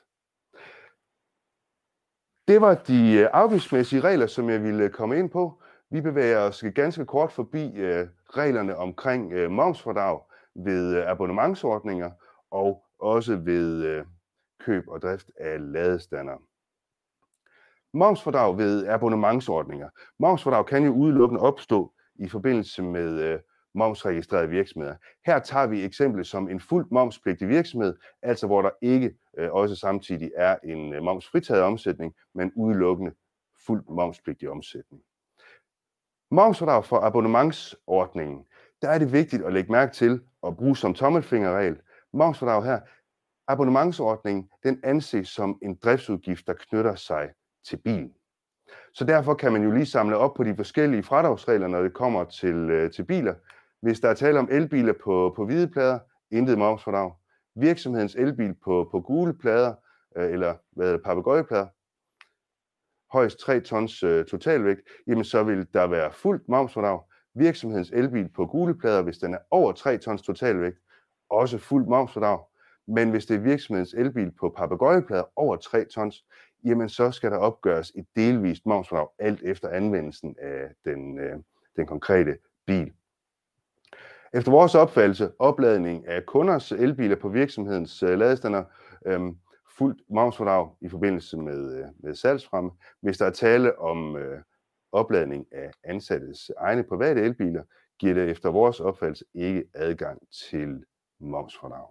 Det 2.48 2.62
var 2.62 2.74
de 2.76 3.14
øh, 3.20 3.30
afgiftsmæssige 3.34 4.02
regler, 4.02 4.28
som 4.28 4.50
jeg 4.50 4.64
ville 4.64 4.84
øh, 4.84 4.90
komme 4.90 5.20
ind 5.20 5.30
på. 5.30 5.62
Vi 5.90 6.02
bevæger 6.02 6.40
os 6.40 6.64
ganske 6.76 7.06
kort 7.06 7.32
forbi 7.32 7.76
øh, 7.76 8.08
reglerne 8.30 8.76
omkring 8.78 9.52
momsfradrag 9.52 10.22
ved 10.56 11.04
abonnementsordninger 11.04 12.12
og 12.52 12.86
også 13.00 13.36
ved 13.36 14.04
køb 14.60 14.88
og 14.88 15.02
drift 15.02 15.32
af 15.40 15.72
ladestander. 15.72 16.38
Momsfordrag 17.94 18.58
ved 18.58 18.88
abonnementsordninger. 18.88 19.90
Momsfordrag 20.20 20.66
kan 20.66 20.84
jo 20.84 20.94
udelukkende 20.94 21.42
opstå 21.42 21.94
i 22.16 22.30
forbindelse 22.30 22.84
med 22.84 23.20
øh, 23.20 23.40
momsregistrerede 23.74 24.50
virksomheder. 24.50 24.96
Her 25.26 25.40
tager 25.40 25.68
vi 25.68 25.86
eksemplet 25.86 26.28
som 26.28 26.50
en 26.50 26.60
fuldt 26.60 26.92
momspligtig 26.92 27.48
virksomhed, 27.48 27.96
altså 28.22 28.48
hvor 28.48 28.62
der 28.62 28.70
ikke 28.82 29.14
øh, 29.38 29.52
også 29.52 29.76
samtidig 29.76 30.32
er 30.36 30.56
en 30.64 30.94
øh, 30.94 31.04
momsfritaget 31.04 31.64
omsætning, 31.64 32.14
men 32.36 32.52
udelukkende 32.56 33.12
fuldt 33.66 33.90
momspligtig 33.90 34.50
omsætning. 34.50 35.04
Momsfradrag 36.32 36.86
for 36.86 37.00
abonnementsordningen, 37.00 38.46
der 38.82 38.90
er 38.90 38.98
det 38.98 39.14
vigtigt 39.14 39.46
at 39.46 39.54
lægge 39.54 39.72
mærke 39.72 39.94
til 39.94 40.22
at 40.48 40.58
bruge 40.58 40.78
som 40.78 40.94
tommelfingerregel. 40.94 41.82
Momsfradrag 42.14 42.64
her, 42.64 42.80
abonnementsordningen, 43.48 44.50
den 44.64 44.80
anses 44.84 45.28
som 45.28 45.60
en 45.62 45.76
driftsudgift, 45.76 46.48
der 46.48 46.54
knytter 46.54 46.96
sig 46.96 47.30
til 47.66 47.78
bilen. 47.78 48.14
Så 48.94 49.06
derfor 49.06 49.34
kan 49.34 49.52
man 49.52 49.64
jo 49.64 49.72
lige 49.72 49.86
samle 49.86 50.18
op 50.18 50.34
på 50.34 50.44
de 50.44 50.56
forskellige 50.56 51.04
fradragsregler, 51.04 51.68
når 51.68 51.82
det 51.82 51.94
kommer 51.94 52.24
til, 52.24 52.56
øh, 52.56 52.92
til 52.92 53.04
biler. 53.04 53.36
Hvis 53.82 54.00
der 54.00 54.10
er 54.10 54.14
tale 54.14 54.40
om 54.40 54.48
elbiler 54.52 54.94
på, 55.04 55.34
på 55.36 55.46
hvide 55.46 55.68
plader, 55.68 56.00
intet 56.32 56.58
momsfordrag. 56.58 57.14
Virksomhedens 57.56 58.16
elbil 58.16 58.54
på, 58.54 58.88
på 58.92 59.02
gule 59.02 59.34
plader, 59.34 59.74
øh, 60.18 60.32
eller 60.32 60.56
hvad 60.72 60.88
er 60.88 60.92
det, 60.92 61.04
papegøjeplader, 61.04 61.68
højst 63.12 63.40
3 63.40 63.60
tons 63.60 64.04
øh, 64.04 64.26
totalvægt, 64.26 64.82
jamen 65.08 65.24
så 65.24 65.44
vil 65.44 65.68
der 65.74 65.88
være 65.88 66.12
fuldt 66.12 66.50
momsfordrag. 66.50 67.02
Virksomhedens 67.34 67.92
elbil 67.92 68.30
på 68.30 68.46
gule 68.46 68.78
plader, 68.78 69.02
hvis 69.02 69.18
den 69.18 69.34
er 69.34 69.40
over 69.52 69.72
3 69.72 69.98
tons 69.98 70.22
totalvægt, 70.22 70.78
også 71.30 71.58
fuldt 71.58 71.88
momsfordrag. 71.88 72.40
Men 72.88 73.10
hvis 73.10 73.26
det 73.26 73.36
er 73.36 73.40
virksomhedens 73.40 73.94
elbil 73.94 74.32
på 74.32 74.54
papegøjeplader 74.58 75.24
over 75.36 75.56
3 75.56 75.86
tons, 75.86 76.26
jamen 76.66 76.90
så 76.90 77.12
skal 77.12 77.32
der 77.32 77.38
opgøres 77.38 77.92
et 77.96 78.06
delvist 78.16 78.66
momsfradrag 78.66 79.08
alt 79.20 79.42
efter 79.44 79.70
anvendelsen 79.70 80.36
af 80.40 80.72
den, 80.86 81.20
øh, 81.20 81.38
den 81.76 81.86
konkrete 81.88 82.38
bil. 82.66 82.94
Efter 84.34 84.52
vores 84.52 84.76
opfattelse, 84.76 85.32
opladning 85.40 86.08
af 86.08 86.26
kunders 86.26 86.72
elbiler 86.72 87.16
på 87.16 87.30
virksomhedens 87.30 88.04
øh, 88.04 88.20
ladestander, 88.20 88.64
øh, 89.06 89.20
fuldt 89.78 90.02
momsfradrag 90.10 90.70
i 90.82 90.90
forbindelse 90.90 91.38
med, 91.38 91.78
øh, 91.80 91.86
med 92.00 92.16
salgsfremme. 92.16 92.72
Hvis 93.02 93.18
der 93.18 93.26
er 93.26 93.32
tale 93.32 93.80
om 93.80 94.18
øh, 94.18 94.42
opladning 94.92 95.46
af 95.52 95.72
ansattes 95.84 96.52
egne 96.58 96.84
private 96.84 97.22
elbiler, 97.22 97.64
giver 98.00 98.14
det 98.14 98.30
efter 98.30 98.50
vores 98.50 98.80
opfattelse 98.80 99.26
ikke 99.34 99.64
adgang 99.74 100.22
til 100.50 100.84
momsfradrag 101.20 101.88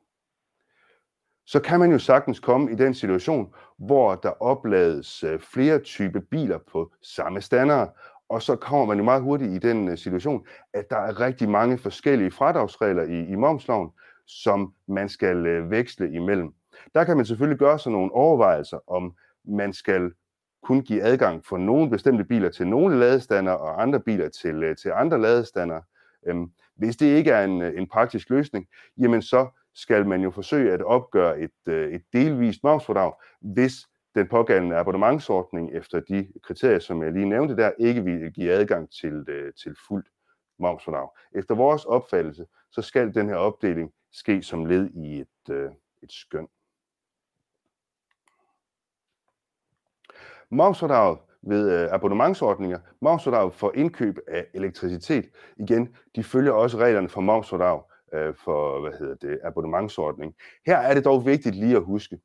så 1.51 1.61
kan 1.61 1.81
man 1.81 1.93
jo 1.93 1.99
sagtens 1.99 2.41
komme 2.41 2.73
i 2.73 2.75
den 2.75 2.95
situation, 2.95 3.55
hvor 3.79 4.15
der 4.15 4.43
oplades 4.43 5.25
øh, 5.25 5.41
flere 5.41 5.79
typer 5.79 6.21
biler 6.31 6.59
på 6.73 6.93
samme 7.03 7.41
standard, 7.41 7.97
og 8.31 8.43
så 8.43 8.57
kommer 8.57 8.87
man 8.87 8.99
jo 8.99 9.05
meget 9.05 9.23
hurtigt 9.23 9.53
i 9.53 9.59
den 9.59 9.89
øh, 9.89 9.99
situation, 9.99 10.47
at 10.73 10.91
der 10.91 10.97
er 10.97 11.21
rigtig 11.21 11.49
mange 11.49 11.79
forskellige 11.79 12.31
fradragsregler 12.31 13.03
i, 13.03 13.33
i 13.33 13.35
momsloven, 13.35 13.91
som 14.27 14.75
man 14.89 15.09
skal 15.09 15.47
øh, 15.47 15.71
veksle 15.71 16.13
imellem. 16.13 16.53
Der 16.95 17.05
kan 17.05 17.17
man 17.17 17.27
selvfølgelig 17.27 17.59
gøre 17.59 17.79
sig 17.79 17.93
nogle 17.93 18.13
overvejelser, 18.13 18.79
om 18.87 19.15
man 19.45 19.73
skal 19.73 20.13
kun 20.63 20.83
give 20.83 21.03
adgang 21.03 21.45
for 21.47 21.59
nogle 21.59 21.91
bestemte 21.91 22.25
biler 22.25 22.51
til 22.51 22.67
nogle 22.67 22.99
ladestander 22.99 23.53
og 23.53 23.83
andre 23.83 24.01
biler 24.01 24.29
til, 24.29 24.63
øh, 24.63 24.77
til 24.77 24.91
andre 24.95 25.21
ladestander. 25.21 25.81
Øhm, 26.27 26.51
hvis 26.77 26.97
det 26.97 27.07
ikke 27.07 27.31
er 27.31 27.45
en, 27.45 27.63
en 27.63 27.89
praktisk 27.89 28.31
løsning, 28.31 28.67
jamen 28.99 29.23
så 29.23 29.49
skal 29.75 30.07
man 30.07 30.21
jo 30.21 30.31
forsøge 30.31 30.73
at 30.73 30.83
opgøre 30.83 31.41
et, 31.41 31.69
et 31.69 32.03
delvist 32.13 32.61
momsfordrag, 32.63 33.13
hvis 33.41 33.73
den 34.15 34.29
pågældende 34.29 34.77
abonnementsordning 34.77 35.75
efter 35.75 36.01
de 36.01 36.29
kriterier, 36.43 36.79
som 36.79 37.03
jeg 37.03 37.13
lige 37.13 37.29
nævnte 37.29 37.57
der, 37.57 37.73
ikke 37.79 38.05
vil 38.05 38.33
give 38.33 38.53
adgang 38.53 38.91
til, 38.91 39.25
øh, 39.29 39.53
til 39.63 39.77
fuldt 39.89 40.07
momsfordrag. 40.59 41.09
Efter 41.35 41.55
vores 41.55 41.85
opfattelse, 41.85 42.47
så 42.71 42.83
skal 42.83 43.15
den 43.15 43.29
her 43.29 43.37
opdeling 43.37 43.93
ske 44.13 44.43
som 44.43 44.65
led 44.65 44.91
i 44.91 45.21
et, 45.21 45.55
øh, 45.55 45.71
et 46.03 46.13
skøn. 46.13 46.49
Momsfordraget 50.51 51.19
ved 51.43 51.83
øh, 51.83 51.89
abonnementsordninger, 51.93 52.79
momsfordrag 53.01 53.55
for 53.55 53.73
indkøb 53.75 54.19
af 54.29 54.47
elektricitet. 54.55 55.31
Igen, 55.57 55.97
de 56.17 56.25
følger 56.25 56.53
også 56.53 56.79
reglerne 56.79 57.09
for 57.09 57.21
momsfordrag 57.21 57.83
øh, 58.15 58.35
for 58.35 58.81
hvad 58.81 58.99
hedder 58.99 59.15
det, 59.15 59.41
abonnementsordning. 59.45 60.35
Her 60.67 60.77
er 60.77 60.95
det 60.95 61.05
dog 61.05 61.27
vigtigt 61.27 61.55
lige 61.55 61.77
at 61.77 61.85
huske. 61.85 62.19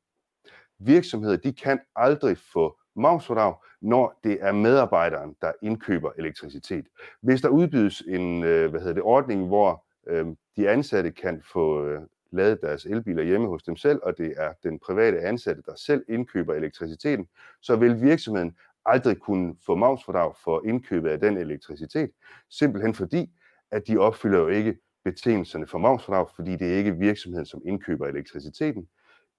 Virksomheder 0.78 1.36
de 1.36 1.52
kan 1.52 1.80
aldrig 1.96 2.38
få 2.38 2.78
momsfordrag, 2.96 3.54
når 3.80 4.20
det 4.24 4.38
er 4.40 4.52
medarbejderen, 4.52 5.36
der 5.40 5.52
indkøber 5.62 6.10
elektricitet. 6.18 6.86
Hvis 7.20 7.40
der 7.40 7.48
udbydes 7.48 8.00
en 8.00 8.44
øh, 8.44 8.70
hvad 8.70 8.80
hedder 8.80 8.94
det, 8.94 9.02
ordning, 9.02 9.46
hvor 9.46 9.84
øh, 10.06 10.26
de 10.56 10.68
ansatte 10.68 11.10
kan 11.10 11.42
få 11.52 11.86
øh, 11.86 12.00
ladet 12.32 12.60
deres 12.62 12.84
elbiler 12.86 13.22
hjemme 13.22 13.48
hos 13.48 13.62
dem 13.62 13.76
selv, 13.76 14.00
og 14.02 14.18
det 14.18 14.34
er 14.36 14.52
den 14.62 14.78
private 14.78 15.20
ansatte, 15.20 15.62
der 15.66 15.74
selv 15.74 16.04
indkøber 16.08 16.54
elektriciteten, 16.54 17.28
så 17.62 17.76
vil 17.76 18.02
virksomheden 18.02 18.56
aldrig 18.84 19.18
kunne 19.18 19.54
få 19.66 19.74
momsfordrag 19.74 20.34
for 20.44 20.62
indkøbet 20.66 21.10
af 21.10 21.20
den 21.20 21.36
elektricitet, 21.36 22.10
simpelthen 22.50 22.94
fordi, 22.94 23.30
at 23.70 23.88
de 23.88 23.98
opfylder 23.98 24.38
jo 24.38 24.48
ikke 24.48 24.78
betingelserne 25.04 25.66
for 25.66 25.78
momsfordrag, 25.78 26.26
fordi 26.36 26.56
det 26.56 26.72
er 26.72 26.76
ikke 26.76 26.96
virksomheden, 26.96 27.46
som 27.46 27.62
indkøber 27.64 28.06
elektriciteten, 28.06 28.88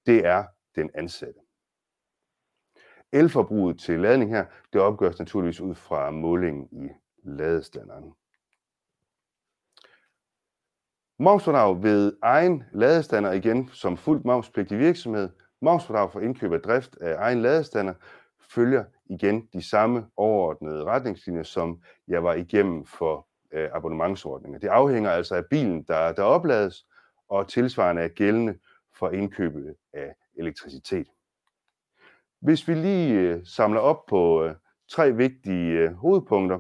det 0.06 0.26
er 0.26 0.44
den 0.78 0.90
ansatte. 0.94 1.40
Elforbruget 3.12 3.80
til 3.80 4.00
ladning 4.00 4.32
her, 4.32 4.46
det 4.74 4.82
opgøres 4.82 5.20
naturligvis 5.20 5.62
ud 5.62 5.76
fra 5.76 6.12
målingen 6.12 6.68
i 6.72 6.90
ladestanderen. 7.24 8.14
Momsfordrag 11.20 11.84
ved 11.84 12.18
egen 12.22 12.64
ladestander 12.72 13.32
igen 13.32 13.70
som 13.74 13.98
fuldt 13.98 14.26
momspligtig 14.26 14.80
virksomhed. 14.80 15.30
Momsfordrag 15.62 16.12
for 16.12 16.20
indkøb 16.20 16.52
af 16.52 16.62
drift 16.62 16.98
af 17.02 17.16
egen 17.18 17.42
ladestander 17.42 17.94
følger 18.40 18.86
igen 19.06 19.50
de 19.54 19.62
samme 19.70 20.08
overordnede 20.18 20.84
retningslinjer, 20.84 21.44
som 21.44 21.82
jeg 22.08 22.24
var 22.24 22.34
igennem 22.34 22.86
for 22.86 23.28
øh, 23.52 23.70
abonnementsordninger. 23.74 24.60
Det 24.60 24.68
afhænger 24.68 25.12
altså 25.12 25.36
af 25.36 25.46
bilen, 25.46 25.84
der, 25.84 26.12
der 26.12 26.24
oplades, 26.24 26.88
og 27.30 27.48
tilsvarende 27.48 28.02
er 28.02 28.08
gældende 28.08 28.60
for 28.94 29.10
indkøbet 29.10 29.76
af 29.94 30.16
elektricitet. 30.38 31.08
Hvis 32.42 32.68
vi 32.68 32.74
lige 32.74 33.14
øh, 33.14 33.46
samler 33.46 33.80
op 33.80 34.06
på 34.06 34.44
øh, 34.44 34.56
tre 34.90 35.12
vigtige 35.12 35.72
øh, 35.72 35.94
hovedpunkter, 35.94 36.60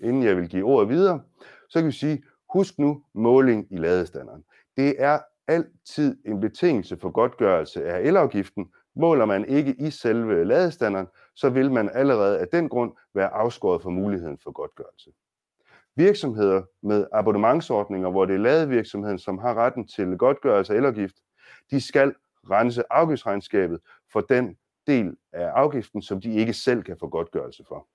inden 0.00 0.22
jeg 0.22 0.36
vil 0.36 0.48
give 0.48 0.64
ordet 0.64 0.88
videre, 0.88 1.22
så 1.68 1.78
kan 1.78 1.86
vi 1.86 1.92
sige, 1.92 2.22
Husk 2.52 2.78
nu 2.78 3.02
måling 3.14 3.66
i 3.70 3.76
ladestanderen. 3.76 4.44
Det 4.76 4.94
er 4.98 5.18
altid 5.48 6.16
en 6.26 6.40
betingelse 6.40 6.96
for 6.96 7.10
godtgørelse 7.10 7.84
af 7.84 8.00
elafgiften. 8.00 8.72
Måler 8.96 9.24
man 9.24 9.44
ikke 9.44 9.74
i 9.78 9.90
selve 9.90 10.44
ladestanderen, 10.44 11.06
så 11.36 11.50
vil 11.50 11.72
man 11.72 11.90
allerede 11.94 12.38
af 12.38 12.48
den 12.48 12.68
grund 12.68 12.92
være 13.14 13.28
afskåret 13.28 13.82
fra 13.82 13.90
muligheden 13.90 14.38
for 14.42 14.52
godtgørelse. 14.52 15.10
Virksomheder 15.96 16.62
med 16.82 17.06
abonnementsordninger, 17.12 18.10
hvor 18.10 18.24
det 18.24 18.34
er 18.34 18.38
ladevirksomheden, 18.38 19.18
som 19.18 19.38
har 19.38 19.54
retten 19.54 19.88
til 19.88 20.16
godtgørelse 20.18 20.74
af 20.74 20.78
elafgift, 20.78 21.16
de 21.70 21.80
skal 21.80 22.14
rense 22.50 22.82
afgiftsregnskabet 22.90 23.80
for 24.12 24.20
den 24.20 24.56
del 24.86 25.16
af 25.32 25.46
afgiften, 25.46 26.02
som 26.02 26.20
de 26.20 26.34
ikke 26.34 26.52
selv 26.52 26.82
kan 26.82 26.96
få 27.00 27.08
godtgørelse 27.08 27.64
for. 27.68 27.88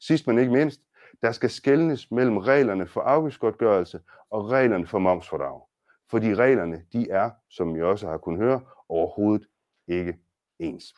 Sidst 0.00 0.26
men 0.26 0.38
ikke 0.38 0.52
mindst, 0.52 0.80
der 1.22 1.32
skal 1.32 1.50
skelnes 1.50 2.10
mellem 2.10 2.38
reglerne 2.38 2.86
for 2.86 3.00
afgiftsgodtgørelse 3.00 4.00
og 4.30 4.50
reglerne 4.50 4.86
for 4.86 4.98
momsfordrag. 4.98 5.60
Fordi 6.10 6.34
reglerne, 6.34 6.82
de 6.92 7.10
er, 7.10 7.30
som 7.50 7.76
I 7.76 7.82
også 7.82 8.08
har 8.08 8.18
kunnet 8.18 8.40
høre, 8.40 8.60
overhovedet 8.88 9.46
ikke 9.88 10.18
ens. 10.58 10.94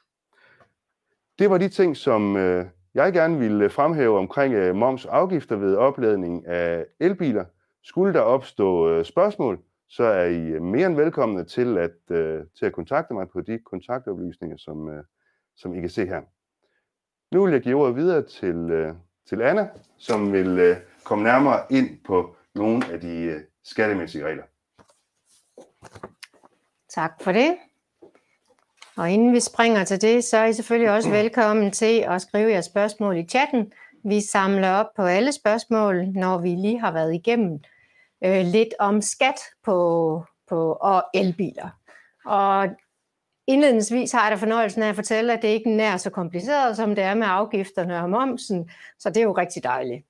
Det 1.38 1.50
var 1.50 1.58
de 1.58 1.68
ting, 1.68 1.96
som 1.96 2.36
øh, 2.36 2.66
jeg 2.94 3.12
gerne 3.12 3.38
ville 3.38 3.70
fremhæve 3.70 4.18
omkring 4.18 4.54
øh, 4.54 4.74
moms 4.74 5.04
og 5.04 5.16
afgifter 5.16 5.56
ved 5.56 5.76
opladning 5.76 6.46
af 6.46 6.86
elbiler. 7.00 7.44
Skulle 7.82 8.14
der 8.14 8.20
opstå 8.20 8.88
øh, 8.88 9.04
spørgsmål, 9.04 9.60
så 9.96 10.04
er 10.04 10.24
I 10.24 10.40
øh, 10.40 10.62
mere 10.62 10.86
end 10.86 10.96
velkomne 10.96 11.44
til 11.44 11.78
at, 11.78 12.16
øh, 12.16 12.44
til 12.58 12.66
at 12.66 12.72
kontakte 12.72 13.14
mig 13.14 13.28
på 13.28 13.40
de 13.40 13.58
kontaktoplysninger, 13.58 14.56
som, 14.56 14.88
øh, 14.88 15.04
som 15.56 15.74
I 15.74 15.80
kan 15.80 15.90
se 15.90 16.06
her. 16.06 16.22
Nu 17.32 17.44
vil 17.44 17.52
jeg 17.52 17.62
give 17.62 17.76
ordet 17.76 17.96
videre 17.96 18.22
til, 18.22 18.56
øh, 18.70 18.94
til 19.28 19.42
Anna, 19.42 19.68
som 19.98 20.32
vil 20.32 20.58
øh, 20.58 20.76
komme 21.04 21.24
nærmere 21.24 21.60
ind 21.70 21.98
på 22.04 22.36
nogle 22.54 22.92
af 22.92 23.00
de 23.00 23.16
øh, 23.22 23.40
skattemæssige 23.64 24.24
regler. 24.24 24.44
Tak 26.88 27.22
for 27.22 27.32
det. 27.32 27.56
Og 28.96 29.10
inden 29.10 29.32
vi 29.32 29.40
springer 29.40 29.84
til 29.84 30.02
det, 30.02 30.24
så 30.24 30.36
er 30.36 30.46
I 30.46 30.52
selvfølgelig 30.52 30.90
også 30.90 31.10
velkommen 31.20 31.70
til 31.70 32.04
at 32.06 32.22
skrive 32.22 32.50
jeres 32.50 32.64
spørgsmål 32.66 33.16
i 33.16 33.26
chatten. 33.26 33.72
Vi 34.04 34.20
samler 34.20 34.70
op 34.70 34.86
på 34.96 35.02
alle 35.02 35.32
spørgsmål, 35.32 36.06
når 36.06 36.38
vi 36.38 36.48
lige 36.48 36.80
har 36.80 36.92
været 36.92 37.14
igennem 37.14 37.60
øh, 38.24 38.46
lidt 38.46 38.74
om 38.78 39.02
skat 39.02 39.40
på, 39.64 40.24
på 40.48 40.72
og 40.72 41.04
elbiler. 41.14 41.68
Og 42.26 42.68
Indledningsvis 43.46 44.12
har 44.12 44.22
jeg 44.22 44.30
da 44.30 44.36
fornøjelsen 44.36 44.82
af 44.82 44.88
at 44.88 44.94
fortælle, 44.94 45.32
at 45.32 45.42
det 45.42 45.48
ikke 45.48 45.70
er 45.70 45.76
nær 45.76 45.96
så 45.96 46.10
kompliceret, 46.10 46.76
som 46.76 46.94
det 46.94 47.04
er 47.04 47.14
med 47.14 47.26
afgifterne 47.30 48.02
og 48.02 48.10
momsen, 48.10 48.70
så 48.98 49.08
det 49.08 49.16
er 49.16 49.22
jo 49.22 49.32
rigtig 49.32 49.64
dejligt. 49.64 50.06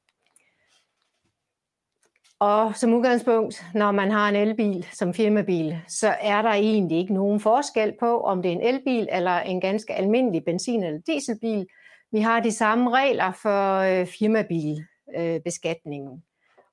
Og 2.38 2.76
som 2.76 2.94
udgangspunkt, 2.94 3.64
når 3.74 3.90
man 3.90 4.10
har 4.10 4.28
en 4.28 4.36
elbil 4.36 4.86
som 4.92 5.14
firmabil, 5.14 5.78
så 5.88 6.14
er 6.20 6.42
der 6.42 6.50
egentlig 6.50 6.98
ikke 6.98 7.14
nogen 7.14 7.40
forskel 7.40 7.92
på, 8.00 8.20
om 8.20 8.42
det 8.42 8.48
er 8.48 8.52
en 8.56 8.74
elbil 8.74 9.08
eller 9.12 9.40
en 9.40 9.60
ganske 9.60 9.94
almindelig 9.94 10.44
benzin- 10.44 10.84
eller 10.84 11.00
dieselbil. 11.06 11.66
Vi 12.12 12.20
har 12.20 12.40
de 12.40 12.52
samme 12.52 12.90
regler 12.90 13.32
for 13.32 13.78
øh, 13.78 14.06
firmabilbeskatningen. 14.06 16.24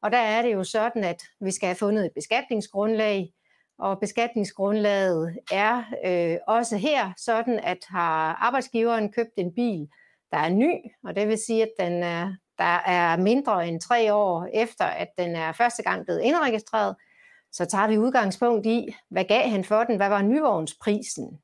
Og 0.02 0.12
der 0.12 0.18
er 0.18 0.42
det 0.42 0.54
jo 0.54 0.64
sådan, 0.64 1.04
at 1.04 1.24
vi 1.40 1.52
skal 1.52 1.68
have 1.68 1.76
fundet 1.76 2.06
et 2.06 2.12
beskatningsgrundlag, 2.16 3.34
og 3.80 4.00
beskatningsgrundlaget 4.00 5.38
er 5.52 5.84
øh, 6.06 6.38
også 6.48 6.78
her 6.78 7.12
sådan, 7.18 7.60
at 7.60 7.78
har 7.88 8.34
arbejdsgiveren 8.34 9.12
købt 9.12 9.34
en 9.38 9.54
bil, 9.56 9.88
der 10.32 10.38
er 10.38 10.50
ny, 10.50 10.74
og 11.04 11.16
det 11.16 11.28
vil 11.28 11.38
sige, 11.38 11.64
at 11.64 11.72
den 11.80 12.04
er, 12.04 12.36
der 12.58 12.80
er 12.86 13.18
mindre 13.18 13.68
end 13.68 13.82
tre 13.82 14.14
år 14.14 14.48
efter, 14.54 14.86
at 14.86 15.08
den 15.18 15.36
er 15.36 15.52
første 15.52 15.84
gang 15.84 16.06
blevet 16.06 16.22
indregistreret, 16.22 16.96
så 17.52 17.66
tager 17.66 17.88
vi 17.88 17.98
udgangspunkt 17.98 18.66
i, 18.66 18.96
hvad 19.10 19.24
gav 19.24 19.50
han 19.50 19.64
for 19.64 19.84
den, 19.84 19.96
hvad 19.96 20.10
var 20.10 20.22
nyvognsprisen. 20.22 21.40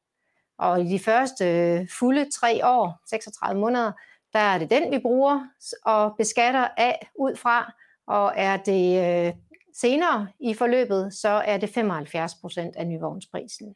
Og 0.60 0.82
i 0.82 0.88
de 0.88 1.00
første 1.00 1.46
øh, 1.46 1.88
fulde 2.00 2.32
tre 2.32 2.68
år, 2.68 3.00
36 3.10 3.62
måneder, 3.62 3.92
der 4.34 4.40
er 4.40 4.58
det 4.58 4.70
den, 4.70 4.92
vi 4.92 5.00
bruger 5.00 5.48
og 5.86 6.16
beskatter 6.18 6.68
af 6.78 7.10
ud 7.20 7.36
fra, 7.36 7.74
og 8.08 8.34
er 8.36 8.58
det 8.58 9.28
øh, 9.28 9.34
Senere 9.82 10.28
i 10.40 10.54
forløbet, 10.54 11.14
så 11.14 11.30
er 11.30 11.58
det 11.58 11.70
75 11.70 12.36
procent 12.36 12.76
af 12.76 12.88
nyvognsprisen. 12.88 13.76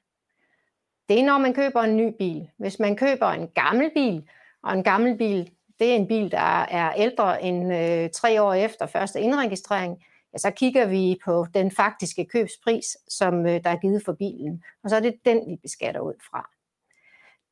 Det 1.10 1.20
er, 1.20 1.26
når 1.26 1.38
man 1.38 1.54
køber 1.54 1.82
en 1.82 1.98
ny 1.98 2.16
bil. 2.20 2.50
Hvis 2.58 2.80
man 2.80 2.96
køber 2.96 3.28
en 3.28 3.48
gammel 3.48 3.92
bil, 3.94 4.30
og 4.64 4.74
en 4.74 4.84
gammel 4.84 5.18
bil, 5.18 5.52
det 5.80 5.92
er 5.92 5.96
en 5.96 6.08
bil, 6.08 6.32
der 6.32 6.64
er 6.64 6.94
ældre 6.94 7.44
end 7.44 7.74
øh, 7.74 8.10
tre 8.10 8.42
år 8.42 8.54
efter 8.54 8.86
første 8.86 9.22
indregistrering, 9.22 10.04
ja, 10.34 10.38
så 10.38 10.52
kigger 10.52 10.86
vi 10.86 11.20
på 11.26 11.46
den 11.54 11.72
faktiske 11.72 12.26
købspris, 12.26 12.98
som 13.08 13.46
øh, 13.46 13.64
der 13.64 13.70
er 13.70 13.80
givet 13.82 14.06
for 14.06 14.14
bilen. 14.14 14.64
Og 14.84 14.90
så 14.90 14.96
er 14.96 15.00
det 15.00 15.16
den, 15.26 15.50
vi 15.50 15.56
beskatter 15.56 16.02
ud 16.02 16.16
fra. 16.32 16.50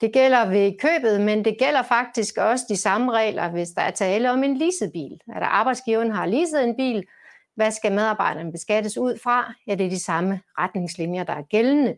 Det 0.01 0.13
gælder 0.13 0.49
ved 0.49 0.79
købet, 0.79 1.21
men 1.21 1.45
det 1.45 1.57
gælder 1.59 1.81
faktisk 1.81 2.37
også 2.37 2.65
de 2.69 2.77
samme 2.77 3.11
regler, 3.11 3.49
hvis 3.49 3.69
der 3.69 3.81
er 3.81 3.91
tale 3.91 4.31
om 4.31 4.43
en 4.43 4.57
leaset 4.57 4.91
bil. 4.93 5.19
At 5.35 5.43
arbejdsgiveren 5.43 6.11
har 6.11 6.25
leaset 6.25 6.63
en 6.63 6.75
bil, 6.75 7.03
hvad 7.55 7.71
skal 7.71 7.91
medarbejderen 7.91 8.51
beskattes 8.51 8.97
ud 8.97 9.19
fra? 9.23 9.53
Ja, 9.67 9.75
det 9.75 9.85
er 9.85 9.89
de 9.89 10.03
samme 10.03 10.41
retningslinjer, 10.59 11.23
der 11.23 11.33
er 11.33 11.41
gældende. 11.41 11.95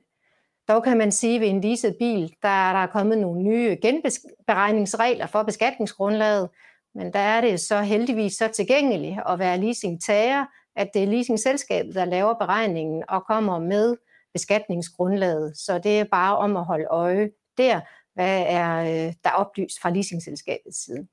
Dog 0.68 0.84
kan 0.84 0.98
man 0.98 1.12
sige, 1.12 1.36
at 1.36 1.42
ved 1.42 1.48
en 1.48 1.62
leaset 1.62 1.96
bil, 2.00 2.34
der 2.42 2.50
er 2.50 2.74
der 2.74 2.86
kommet 2.88 3.18
nogle 3.18 3.42
nye 3.42 3.78
genberegningsregler 3.82 5.28
for 5.28 5.44
beskatningsgrundlaget, 5.44 6.50
men 6.96 7.14
der 7.14 7.20
er 7.20 7.42
det 7.42 7.60
så 7.60 7.82
heldigvis 7.82 8.34
så 8.34 8.48
tilgængeligt 8.48 9.20
at 9.30 9.40
være 9.40 9.58
leasingtager, 9.58 10.46
at 10.76 10.90
det 10.94 11.04
er 11.04 11.08
leasingselskabet, 11.08 11.96
der 11.96 12.06
laver 12.06 12.34
beregningen 12.34 13.04
og 13.10 13.26
kommer 13.26 13.60
med 13.60 13.96
beskatningsgrundlaget. 14.34 15.58
Så 15.58 15.78
det 15.78 16.00
er 16.00 16.04
bare 16.04 16.38
om 16.38 16.58
at 16.58 16.66
holde 16.66 16.86
øje 16.86 17.30
der, 17.62 17.82
hvad 18.14 18.44
er 18.48 18.82
øh, 18.82 19.14
der 19.24 19.32
oplyst 19.32 19.82
fra 19.82 19.90
leasingselskabets 19.90 20.84
side. 20.86 21.08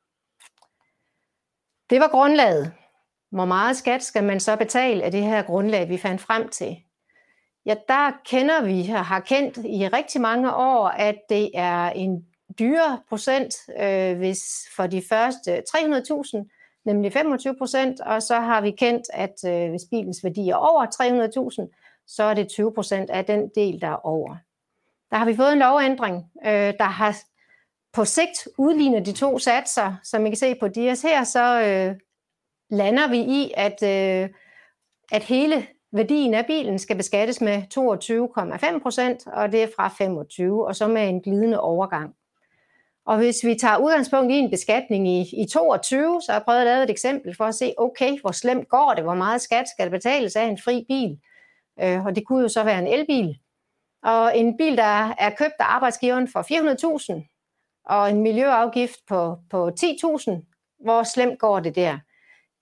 Det 1.90 2.00
var 2.00 2.08
grundlaget. 2.08 2.72
Hvor 3.30 3.44
meget 3.44 3.76
skat 3.76 4.02
skal 4.02 4.24
man 4.24 4.40
så 4.40 4.56
betale 4.56 5.02
af 5.02 5.10
det 5.10 5.22
her 5.22 5.42
grundlag, 5.42 5.88
vi 5.88 5.98
fandt 5.98 6.20
frem 6.20 6.48
til? 6.48 6.76
Ja, 7.66 7.74
der 7.88 8.12
kender 8.24 8.64
vi, 8.64 8.82
har 8.82 9.20
kendt 9.20 9.56
i 9.56 9.88
rigtig 9.88 10.20
mange 10.20 10.54
år, 10.54 10.88
at 10.88 11.16
det 11.28 11.50
er 11.54 11.90
en 11.90 12.26
dyre 12.58 13.00
procent, 13.08 13.54
øh, 13.80 14.18
hvis 14.18 14.42
for 14.76 14.86
de 14.86 15.02
første 15.08 15.62
300.000, 15.68 16.82
nemlig 16.84 17.12
25 17.12 17.56
procent, 17.58 18.00
og 18.00 18.22
så 18.22 18.40
har 18.40 18.60
vi 18.60 18.70
kendt, 18.70 19.02
at 19.12 19.34
øh, 19.46 19.70
hvis 19.70 19.82
bilens 19.90 20.24
værdi 20.24 20.48
er 20.48 20.56
over 20.56 20.86
300.000, 21.66 22.04
så 22.06 22.22
er 22.22 22.34
det 22.34 22.48
20 22.48 22.74
procent 22.74 23.10
af 23.10 23.24
den 23.24 23.50
del, 23.54 23.80
der 23.80 23.88
er 23.88 24.06
over. 24.06 24.36
Der 25.10 25.16
har 25.16 25.24
vi 25.24 25.36
fået 25.36 25.52
en 25.52 25.58
lovændring, 25.58 26.24
øh, 26.46 26.72
der 26.78 26.84
har 26.84 27.16
på 27.92 28.04
sigt 28.04 28.48
udlignet 28.58 29.06
de 29.06 29.12
to 29.12 29.38
satser. 29.38 29.94
Som 30.04 30.26
I 30.26 30.30
kan 30.30 30.36
se 30.36 30.54
på 30.54 30.68
DIAS 30.68 31.02
her, 31.02 31.24
så 31.24 31.62
øh, 31.62 31.96
lander 32.70 33.08
vi 33.08 33.18
i, 33.18 33.52
at, 33.56 33.82
øh, 33.82 34.28
at 35.12 35.22
hele 35.22 35.66
værdien 35.92 36.34
af 36.34 36.46
bilen 36.46 36.78
skal 36.78 36.96
beskattes 36.96 37.40
med 37.40 37.62
22,5 38.72 38.82
procent, 38.82 39.26
og 39.26 39.52
det 39.52 39.62
er 39.62 39.68
fra 39.76 39.88
25, 39.88 40.66
og 40.66 40.76
så 40.76 40.86
med 40.86 41.08
en 41.08 41.22
glidende 41.22 41.60
overgang. 41.60 42.14
Og 43.06 43.16
hvis 43.16 43.44
vi 43.44 43.54
tager 43.54 43.76
udgangspunkt 43.76 44.32
i 44.32 44.34
en 44.34 44.50
beskatning 44.50 45.08
i, 45.08 45.20
i 45.42 45.46
22, 45.52 46.20
så 46.22 46.32
har 46.32 46.38
jeg 46.38 46.44
prøvet 46.44 46.60
at 46.60 46.66
lave 46.66 46.84
et 46.84 46.90
eksempel 46.90 47.36
for 47.36 47.44
at 47.44 47.54
se, 47.54 47.74
okay, 47.78 48.20
hvor 48.20 48.32
slemt 48.32 48.68
går 48.68 48.92
det, 48.94 49.04
hvor 49.04 49.14
meget 49.14 49.40
skat 49.40 49.68
skal 49.68 49.84
der 49.84 49.90
betales 49.90 50.36
af 50.36 50.44
en 50.44 50.58
fri 50.58 50.84
bil. 50.88 51.18
Øh, 51.80 52.04
og 52.04 52.16
det 52.16 52.26
kunne 52.26 52.42
jo 52.42 52.48
så 52.48 52.64
være 52.64 52.78
en 52.78 52.86
elbil. 52.86 53.38
Og 54.02 54.38
en 54.38 54.56
bil, 54.56 54.76
der 54.76 55.14
er 55.18 55.30
købt 55.38 55.54
af 55.58 55.64
arbejdsgiveren 55.64 56.28
for 56.28 56.42
400.000, 56.42 57.82
og 57.84 58.10
en 58.10 58.22
miljøafgift 58.22 58.98
på, 59.08 59.38
på 59.50 59.70
10.000, 59.80 60.30
hvor 60.84 61.02
slemt 61.02 61.38
går 61.38 61.60
det 61.60 61.74
der? 61.74 61.98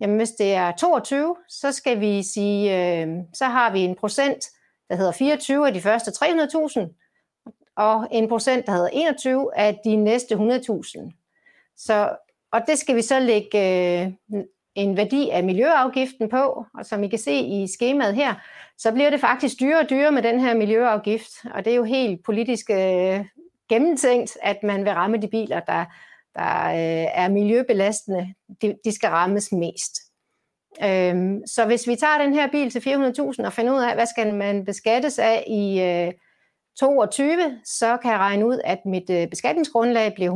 Jamen 0.00 0.16
hvis 0.16 0.30
det 0.30 0.54
er 0.54 0.72
22, 0.72 1.36
så 1.48 1.72
skal 1.72 2.00
vi 2.00 2.22
sige, 2.22 3.00
øh, 3.02 3.08
så 3.34 3.44
har 3.44 3.72
vi 3.72 3.80
en 3.80 3.94
procent, 3.94 4.44
der 4.88 4.96
hedder 4.96 5.12
24 5.12 5.66
af 5.66 5.74
de 5.74 5.80
første 5.80 6.10
300.000, 6.10 6.80
og 7.76 8.08
en 8.12 8.28
procent, 8.28 8.66
der 8.66 8.72
hedder 8.72 8.88
21 8.92 9.56
af 9.56 9.78
de 9.84 9.96
næste 9.96 10.34
100.000. 10.34 11.12
Så, 11.76 12.16
og 12.52 12.60
det 12.66 12.78
skal 12.78 12.96
vi 12.96 13.02
så 13.02 13.20
lægge 13.20 13.58
øh, 14.02 14.12
en 14.74 14.96
værdi 14.96 15.28
af 15.28 15.44
miljøafgiften 15.44 16.28
på, 16.28 16.66
og 16.74 16.86
som 16.86 17.04
I 17.04 17.08
kan 17.08 17.18
se 17.18 17.32
i 17.32 17.66
skemaet 17.66 18.14
her, 18.14 18.34
så 18.78 18.92
bliver 18.92 19.10
det 19.10 19.20
faktisk 19.20 19.60
dyrere 19.60 19.80
og 19.80 19.90
dyrere 19.90 20.12
med 20.12 20.22
den 20.22 20.40
her 20.40 20.54
miljøafgift, 20.54 21.32
og 21.54 21.64
det 21.64 21.70
er 21.70 21.76
jo 21.76 21.84
helt 21.84 22.24
politisk 22.24 22.70
øh, 22.70 23.24
gennemtænkt, 23.68 24.38
at 24.42 24.62
man 24.62 24.84
vil 24.84 24.92
ramme 24.92 25.16
de 25.16 25.28
biler, 25.28 25.60
der, 25.60 25.84
der 26.34 26.66
øh, 26.66 27.10
er 27.14 27.28
miljøbelastende, 27.28 28.34
de, 28.62 28.76
de 28.84 28.92
skal 28.92 29.10
rammes 29.10 29.52
mest. 29.52 29.96
Øhm, 30.84 31.46
så 31.46 31.64
hvis 31.66 31.88
vi 31.88 31.96
tager 31.96 32.18
den 32.18 32.34
her 32.34 32.50
bil 32.50 32.70
til 32.70 32.80
400.000 32.80 33.46
og 33.46 33.52
finder 33.52 33.72
ud 33.72 33.82
af, 33.82 33.94
hvad 33.94 34.06
skal 34.06 34.34
man 34.34 34.64
beskattes 34.64 35.18
af 35.18 35.44
i 35.46 35.80
øh, 35.80 36.12
22, 36.78 37.60
så 37.64 37.96
kan 37.96 38.10
jeg 38.10 38.18
regne 38.18 38.46
ud, 38.46 38.60
at 38.64 38.78
mit 38.86 39.10
øh, 39.10 39.28
beskatningsgrundlag 39.28 40.14
bliver 40.14 40.30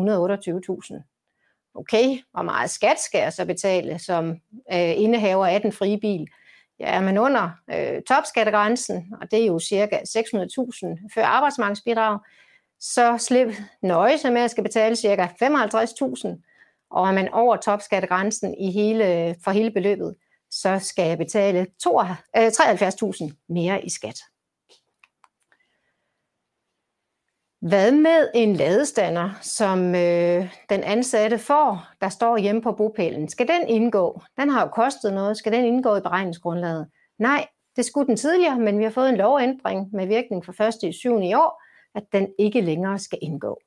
128.000. 0.95 1.73
Okay, 1.75 2.19
hvor 2.33 2.43
meget 2.43 2.71
skat 2.71 3.01
skal 3.01 3.19
jeg 3.19 3.33
så 3.33 3.47
betale 3.47 3.99
som 3.99 4.31
øh, 4.73 5.01
indehaver 5.01 5.47
af 5.47 5.61
den 5.61 5.73
frie 5.73 6.01
bil? 6.01 6.29
Ja, 6.81 6.87
er 6.87 7.01
man 7.01 7.19
under 7.19 7.51
øh, 7.75 8.03
topskattegrænsen, 8.09 9.15
og 9.21 9.31
det 9.31 9.43
er 9.43 9.47
jo 9.47 9.59
cirka 9.59 9.97
600.000 9.97 11.09
før 11.15 11.25
arbejdsmarkedsbidrag, 11.25 12.19
så 12.81 13.19
slip 13.19 13.49
nøje 13.83 14.19
med 14.25 14.41
at 14.41 14.51
skal 14.51 14.65
betale 14.65 14.97
ca. 14.97 15.25
55.000, 15.25 16.29
og 16.91 17.09
er 17.09 17.13
man 17.13 17.29
over 17.33 17.57
topskattegrænsen 17.57 18.55
i 18.59 18.71
hele, 18.71 19.37
for 19.45 19.51
hele 19.51 19.71
beløbet, 19.71 20.15
så 20.51 20.79
skal 20.79 21.09
jeg 21.09 21.19
betale 21.19 21.67
73.000 21.87 23.25
øh, 23.25 23.31
mere 23.49 23.85
i 23.85 23.91
skat. 23.91 24.19
Hvad 27.61 27.93
med 27.93 28.29
en 28.35 28.57
ladestander, 28.57 29.31
som 29.41 29.95
øh, 29.95 30.55
den 30.71 30.83
ansatte 30.83 31.39
får, 31.39 31.89
der 32.01 32.09
står 32.09 32.37
hjemme 32.37 32.63
på 32.63 32.73
bopælen? 32.73 33.29
Skal 33.29 33.49
den 33.49 33.69
indgå? 33.69 34.23
Den 34.41 34.51
har 34.51 34.61
jo 34.61 34.69
kostet 34.69 35.13
noget. 35.13 35.37
Skal 35.37 35.53
den 35.53 35.65
indgå 35.65 35.97
i 35.97 36.01
beregningsgrundlaget? 36.01 36.87
Nej, 37.19 37.47
det 37.77 37.85
skulle 37.85 38.07
den 38.07 38.17
tidligere, 38.17 38.59
men 38.59 38.79
vi 38.79 38.85
har 38.85 38.91
fået 38.91 39.09
en 39.09 39.17
lovændring 39.17 39.89
med 39.93 40.07
virkning 40.07 40.45
fra 40.45 40.67
1. 40.67 40.75
i 40.83 40.93
7. 40.93 41.21
i 41.21 41.35
år, 41.35 41.63
at 41.95 42.03
den 42.13 42.29
ikke 42.39 42.61
længere 42.61 42.99
skal 42.99 43.19
indgå. 43.23 43.61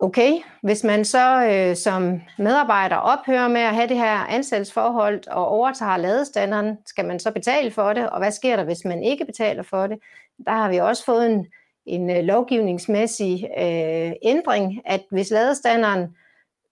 Okay, 0.00 0.32
hvis 0.62 0.84
man 0.84 1.04
så 1.04 1.46
øh, 1.46 1.76
som 1.76 2.20
medarbejder 2.38 2.96
ophører 2.96 3.48
med 3.48 3.60
at 3.60 3.74
have 3.74 3.88
det 3.88 3.96
her 3.96 4.26
ansættelsesforhold 4.26 5.28
og 5.28 5.48
overtager 5.48 5.96
ladestanderen, 5.96 6.78
skal 6.86 7.04
man 7.04 7.20
så 7.20 7.30
betale 7.30 7.70
for 7.70 7.92
det, 7.92 8.10
og 8.10 8.18
hvad 8.18 8.30
sker 8.30 8.56
der, 8.56 8.64
hvis 8.64 8.84
man 8.84 9.02
ikke 9.02 9.24
betaler 9.24 9.62
for 9.62 9.86
det? 9.86 9.98
Der 10.46 10.52
har 10.52 10.70
vi 10.70 10.76
også 10.76 11.04
fået 11.04 11.26
en, 11.26 11.46
en 11.86 12.10
øh, 12.10 12.24
lovgivningsmæssig 12.24 13.50
øh, 13.58 14.12
ændring, 14.22 14.80
at 14.84 15.02
hvis 15.10 15.30
ladestanderen 15.30 16.02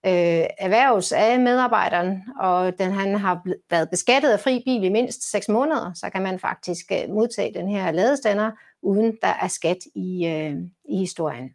øh, 0.05 0.45
erhverves 0.59 1.11
af 1.11 1.39
medarbejderen, 1.39 2.23
og 2.39 2.79
den, 2.79 2.91
han 2.91 3.15
har 3.15 3.41
været 3.69 3.89
beskattet 3.89 4.29
af 4.29 4.39
fri 4.39 4.61
bil 4.65 4.83
i 4.83 4.89
mindst 4.89 5.31
6 5.31 5.49
måneder, 5.49 5.93
så 5.93 6.09
kan 6.09 6.21
man 6.21 6.39
faktisk 6.39 6.91
øh, 6.91 7.09
modtage 7.09 7.53
den 7.53 7.69
her 7.69 7.91
ladestander, 7.91 8.51
uden 8.81 9.17
der 9.21 9.33
er 9.41 9.47
skat 9.47 9.77
i, 9.95 10.27
øh, 10.27 10.57
i 10.89 10.97
historien. 10.97 11.49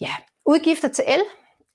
Ja, 0.00 0.12
udgifter 0.46 0.88
til 0.88 1.04
el. 1.08 1.22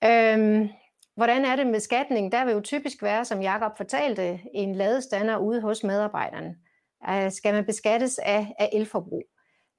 Øhm, 0.04 0.68
hvordan 1.16 1.44
er 1.44 1.56
det 1.56 1.66
med 1.66 1.80
skatning? 1.80 2.32
Der 2.32 2.44
vil 2.44 2.54
jo 2.54 2.60
typisk 2.60 3.02
være, 3.02 3.24
som 3.24 3.42
Jakob 3.42 3.76
fortalte, 3.76 4.40
en 4.54 4.74
ladestander 4.74 5.36
ude 5.36 5.60
hos 5.60 5.84
medarbejderen. 5.84 6.56
Øh, 7.10 7.32
skal 7.32 7.54
man 7.54 7.64
beskattes 7.64 8.18
af, 8.18 8.54
af 8.58 8.70
elforbrug? 8.72 9.24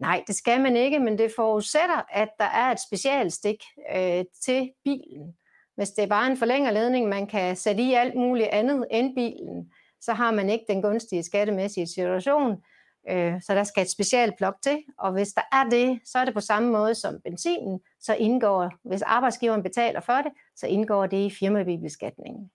Nej, 0.01 0.23
det 0.27 0.35
skal 0.35 0.61
man 0.61 0.75
ikke, 0.75 0.99
men 0.99 1.17
det 1.17 1.31
forudsætter, 1.35 2.01
at 2.11 2.29
der 2.39 2.45
er 2.45 2.71
et 2.71 2.79
specialstik 2.87 3.63
øh, 3.95 4.25
til 4.45 4.71
bilen. 4.83 5.35
Hvis 5.75 5.89
det 5.89 6.03
er 6.03 6.07
bare 6.07 6.31
en 6.31 6.37
forlængerledning, 6.37 7.09
man 7.09 7.27
kan 7.27 7.55
sætte 7.55 7.83
i 7.83 7.93
alt 7.93 8.15
muligt 8.15 8.47
andet 8.47 8.85
end 8.91 9.15
bilen, 9.15 9.71
så 10.01 10.13
har 10.13 10.31
man 10.31 10.49
ikke 10.49 10.65
den 10.69 10.81
gunstige 10.81 11.23
skattemæssige 11.23 11.87
situation. 11.87 12.63
Øh, 13.09 13.41
så 13.41 13.55
der 13.55 13.63
skal 13.63 13.83
et 13.83 13.91
specialplok 13.91 14.55
til, 14.63 14.83
og 14.97 15.11
hvis 15.11 15.33
der 15.33 15.41
er 15.51 15.69
det, 15.69 15.99
så 16.05 16.17
er 16.17 16.25
det 16.25 16.33
på 16.33 16.41
samme 16.41 16.71
måde 16.71 16.95
som 16.95 17.19
benzinen, 17.23 17.79
så 17.99 18.15
indgår, 18.15 18.71
hvis 18.83 19.01
arbejdsgiveren 19.01 19.63
betaler 19.63 19.99
for 19.99 20.17
det, 20.17 20.31
så 20.55 20.67
indgår 20.67 21.05
det 21.05 21.25
i 21.25 21.29
firmabilbeskatningen. 21.39 22.51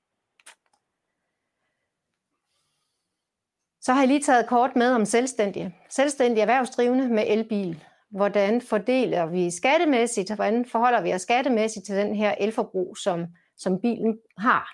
Så 3.87 3.93
har 3.93 4.01
jeg 4.01 4.09
lige 4.09 4.23
taget 4.23 4.47
kort 4.47 4.77
med 4.77 4.93
om 4.93 5.05
selvstændige. 5.05 5.75
Selvstændige 5.91 6.43
erhvervsdrivende 6.43 7.09
med 7.09 7.25
elbil. 7.27 7.85
Hvordan 8.11 8.61
fordeler 8.61 9.27
vi 9.27 9.51
skattemæssigt, 9.51 10.35
hvordan 10.35 10.65
forholder 10.65 11.01
vi 11.01 11.15
os 11.15 11.23
skattemæssigt 11.23 11.87
til 11.87 11.97
den 11.97 12.15
her 12.15 12.35
elforbrug, 12.41 12.97
som, 12.97 13.27
som 13.57 13.81
bilen 13.81 14.19
har. 14.39 14.71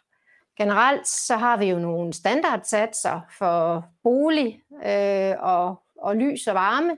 Generelt 0.59 1.09
så 1.09 1.37
har 1.37 1.57
vi 1.57 1.64
jo 1.64 1.79
nogle 1.79 2.12
standardsatser 2.12 3.20
for 3.38 3.85
bolig 4.03 4.61
øh, 4.87 5.35
og, 5.38 5.83
og 5.98 6.16
lys 6.16 6.46
og 6.46 6.55
varme 6.55 6.96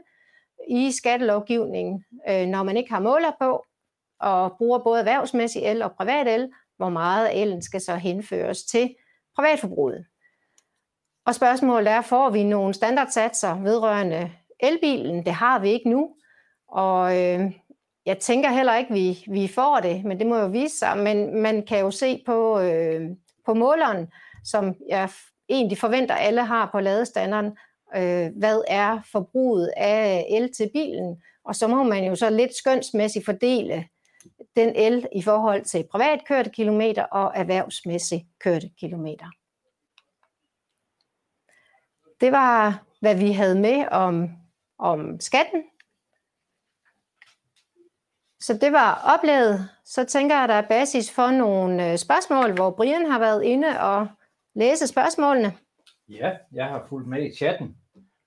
i 0.69 0.93
skattelovgivningen, 0.93 2.05
øh, 2.29 2.47
når 2.47 2.63
man 2.63 2.77
ikke 2.77 2.93
har 2.93 3.01
måler 3.01 3.33
på 3.41 3.65
og 4.21 4.55
bruger 4.59 4.79
både 4.79 4.99
erhvervsmæssig 4.99 5.63
el 5.63 5.83
og 5.83 5.93
privat 5.93 6.29
el, 6.29 6.51
hvor 6.77 6.89
meget 6.89 7.27
af 7.27 7.33
elen 7.35 7.63
skal 7.63 7.81
så 7.81 7.97
henføres 7.97 8.63
til 8.63 8.95
privatforbruget. 9.37 10.05
Og 11.27 11.35
spørgsmålet 11.35 11.93
er, 11.93 12.01
får 12.01 12.31
vi 12.31 12.43
nogle 12.43 12.75
standardsatser 12.75 13.55
vedrørende 13.55 14.31
elbilen? 14.61 15.27
Det 15.27 15.33
har 15.33 15.59
vi 15.59 15.71
ikke 15.71 15.91
nu. 15.91 16.11
Og 16.69 17.19
øh, 17.19 17.53
jeg 18.07 18.19
tænker 18.19 18.51
heller 18.51 18.75
ikke, 18.75 18.93
vi, 18.93 19.25
vi 19.29 19.49
får 19.49 19.81
det, 19.81 20.05
men 20.05 20.19
det 20.19 20.27
må 20.27 20.37
jo 20.37 20.47
vise 20.47 20.79
sig. 20.79 20.99
Men 20.99 21.43
man 21.43 21.67
kan 21.67 21.81
jo 21.81 21.91
se 21.91 22.23
på, 22.27 22.61
øh, 22.61 23.11
på 23.47 23.55
måleren, 23.55 24.09
som 24.45 24.75
jeg 24.89 25.09
egentlig 25.49 25.79
forventer, 25.79 26.15
alle 26.15 26.45
har 26.45 26.69
på 26.73 26.81
ladestanderen, 26.81 27.47
øh, 27.97 28.31
hvad 28.37 28.63
er 28.69 28.99
forbruget 29.13 29.71
af 29.77 30.27
el 30.31 30.53
til 30.53 30.71
bilen, 30.75 31.23
og 31.45 31.57
så 31.57 31.67
må 31.67 31.83
man 31.83 32.05
jo 32.05 32.15
så 32.15 32.31
lidt 32.31 32.57
skønsmæssigt 32.57 33.25
fordele 33.25 33.85
den 34.57 34.77
el 34.77 35.07
i 35.13 35.23
forhold 35.23 35.65
til 35.65 35.85
privat 35.91 36.21
kørte 36.29 36.51
kilometer 36.51 37.03
og 37.03 37.33
erhvervsmæssigt 37.35 38.25
kørte 38.41 38.71
kilometer. 38.81 39.27
Det 42.25 42.33
var, 42.33 42.83
hvad 43.01 43.15
vi 43.15 43.33
havde 43.33 43.61
med 43.61 43.89
om, 43.91 44.31
om 44.79 45.21
skatten. 45.21 45.63
Så 48.41 48.59
det 48.61 48.73
var 48.73 49.15
oplevet. 49.15 49.69
Så 49.85 50.05
tænker 50.05 50.37
jeg, 50.37 50.45
at 50.45 50.49
der 50.49 50.55
er 50.55 50.69
basis 50.69 51.13
for 51.13 51.31
nogle 51.31 51.91
øh, 51.91 51.99
spørgsmål, 51.99 52.55
hvor 52.55 52.71
Brian 52.71 53.11
har 53.11 53.19
været 53.19 53.43
inde 53.43 53.81
og 53.81 54.07
læse 54.55 54.87
spørgsmålene. 54.87 55.53
Ja, 56.09 56.37
jeg 56.53 56.67
har 56.67 56.87
fulgt 56.89 57.09
med 57.09 57.31
i 57.31 57.37
chatten, 57.37 57.77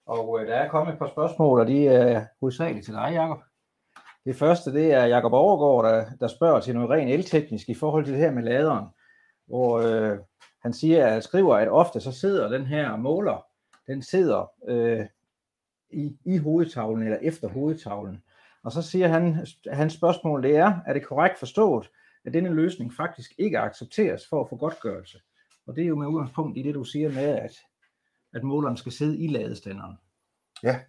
og 0.06 0.40
øh, 0.40 0.48
der 0.48 0.56
er 0.56 0.70
kommet 0.70 0.94
et 0.94 1.00
par 1.00 1.08
spørgsmål, 1.08 1.60
og 1.60 1.68
de 1.68 1.88
er 1.88 2.18
øh, 2.18 2.26
hovedsageligt 2.40 2.86
til 2.86 2.94
dig, 2.94 3.10
Jacob. 3.14 3.40
Det 4.26 4.36
første, 4.36 4.74
det 4.74 4.94
er 4.94 5.06
Jakob 5.06 5.34
Overgaard, 5.34 5.94
der, 5.94 6.06
der 6.20 6.28
spørger 6.28 6.60
til 6.60 6.76
noget 6.76 6.90
rent 6.90 7.12
elteknisk 7.12 7.70
i 7.70 7.74
forhold 7.74 8.06
til 8.06 8.14
det 8.14 8.22
her 8.22 8.32
med 8.32 8.44
laderen, 8.44 8.86
hvor 9.48 9.80
øh, 9.80 10.18
han 10.62 10.74
siger, 10.74 11.08
at 11.08 11.24
skriver, 11.24 11.56
at 11.56 11.70
ofte 11.70 12.02
så 12.02 12.12
sidder 12.12 12.50
den 12.50 12.66
her 12.66 12.98
måler, 12.98 13.47
den 13.88 14.02
sidder 14.02 14.52
øh, 14.68 15.06
i, 15.90 16.18
i 16.26 16.38
hovedtavlen 16.38 17.04
eller 17.04 17.20
efter 17.22 17.48
hovedtavlen. 17.48 18.24
Og 18.64 18.72
så 18.72 18.82
siger 18.82 19.08
han, 19.08 19.46
hans 19.72 19.94
spørgsmål 19.94 20.44
det 20.44 20.56
er, 20.56 20.80
er 20.86 20.94
det 20.94 21.06
korrekt 21.06 21.40
forstået, 21.40 21.90
at 22.26 22.34
denne 22.34 22.54
løsning 22.54 22.94
faktisk 22.94 23.32
ikke 23.38 23.60
accepteres 23.60 24.28
for 24.30 24.44
at 24.44 24.50
få 24.50 24.56
godtgørelse? 24.56 25.22
Og 25.68 25.76
det 25.76 25.84
er 25.84 25.88
jo 25.88 25.96
med 25.96 26.08
udgangspunkt 26.08 26.58
i 26.58 26.62
det, 26.62 26.76
du 26.76 26.84
siger 26.84 27.10
med, 27.10 27.28
at, 27.28 27.52
at 28.34 28.44
måleren 28.44 28.78
skal 28.78 28.92
sidde 28.92 29.18
i 29.18 29.28
ladestanderen. 29.28 29.98
Ja, 30.64 30.80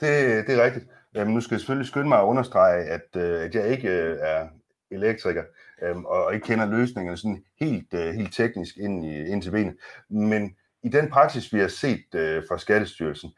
det, 0.00 0.46
det 0.46 0.58
er 0.58 0.64
rigtigt. 0.64 0.86
Jamen, 1.14 1.34
nu 1.34 1.40
skal 1.40 1.54
jeg 1.54 1.60
selvfølgelig 1.60 1.88
skynde 1.88 2.08
mig 2.08 2.18
at 2.18 2.24
understrege, 2.24 2.84
at, 2.84 3.16
øh, 3.16 3.40
at 3.40 3.54
jeg 3.54 3.68
ikke 3.68 3.88
øh, 3.88 4.16
er 4.20 4.48
elektriker 4.90 5.44
øhm, 5.82 6.04
og 6.04 6.34
ikke 6.34 6.46
kender 6.46 6.66
løsningerne 6.66 7.16
sådan 7.16 7.44
helt, 7.60 7.94
øh, 7.94 8.14
helt 8.14 8.34
teknisk 8.34 8.76
ind, 8.76 9.04
i, 9.04 9.26
ind 9.26 9.42
til 9.42 9.50
benet. 9.50 9.76
Men 10.08 10.56
i 10.84 10.88
den 10.88 11.10
praksis, 11.10 11.52
vi 11.52 11.60
har 11.60 11.68
set 11.68 12.14
øh, 12.14 12.42
fra 12.48 12.58
Skattestyrelsen, 12.58 13.30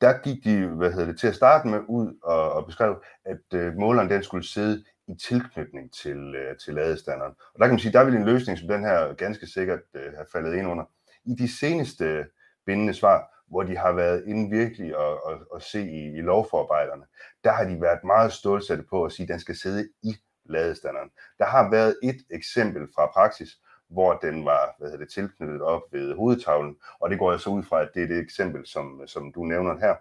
der 0.00 0.22
gik 0.22 0.44
de 0.44 0.66
hvad 0.66 0.92
hedder 0.92 1.06
det, 1.06 1.18
til 1.18 1.26
at 1.26 1.34
starte 1.34 1.68
med 1.68 1.80
ud 1.88 2.18
og, 2.22 2.52
og 2.52 2.66
beskrev, 2.66 3.02
at 3.24 3.58
øh, 3.58 3.74
måleren 3.74 4.10
den 4.10 4.22
skulle 4.22 4.48
sidde 4.48 4.84
i 5.08 5.14
tilknytning 5.14 5.92
til, 5.92 6.34
øh, 6.34 6.56
til 6.56 6.74
ladestanderen. 6.74 7.32
Og 7.54 7.58
der 7.58 7.66
kan 7.66 7.72
man 7.72 7.78
sige, 7.78 7.92
der 7.92 8.04
vil 8.04 8.14
en 8.14 8.24
løsning 8.24 8.58
som 8.58 8.68
den 8.68 8.84
her 8.84 9.14
ganske 9.14 9.46
sikkert 9.46 9.80
have 9.94 10.26
faldet 10.32 10.54
ind 10.54 10.68
under. 10.68 10.84
I 11.24 11.34
de 11.34 11.58
seneste 11.58 12.26
bindende 12.66 12.94
svar, 12.94 13.34
hvor 13.48 13.62
de 13.62 13.76
har 13.76 13.92
været 13.92 14.24
inde 14.26 14.56
virkelig 14.56 14.96
og, 14.96 15.26
og, 15.26 15.38
og 15.50 15.62
se 15.62 15.90
i, 15.90 16.18
i 16.18 16.20
lovforarbejderne, 16.20 17.04
der 17.44 17.52
har 17.52 17.64
de 17.64 17.80
været 17.80 18.04
meget 18.04 18.32
stålsatte 18.32 18.84
på 18.90 19.04
at 19.04 19.12
sige, 19.12 19.24
at 19.24 19.28
den 19.28 19.40
skal 19.40 19.56
sidde 19.56 19.88
i 20.02 20.16
ladestanderen. 20.44 21.10
Der 21.38 21.44
har 21.44 21.70
været 21.70 21.96
et 22.02 22.20
eksempel 22.30 22.88
fra 22.94 23.06
praksis, 23.06 23.48
hvor 23.88 24.14
den 24.14 24.44
var 24.44 24.74
hvad 24.78 24.90
hedder 24.90 25.04
det, 25.04 25.12
tilknyttet 25.12 25.62
op 25.62 25.82
ved 25.92 26.14
hovedtavlen, 26.14 26.76
og 27.00 27.10
det 27.10 27.18
går 27.18 27.30
jeg 27.30 27.40
så 27.40 27.50
ud 27.50 27.62
fra, 27.62 27.82
at 27.82 27.90
det 27.94 28.02
er 28.02 28.06
det 28.06 28.18
eksempel, 28.18 28.66
som, 28.66 29.02
som 29.06 29.32
du 29.32 29.44
nævner 29.44 29.78
her. 29.78 29.94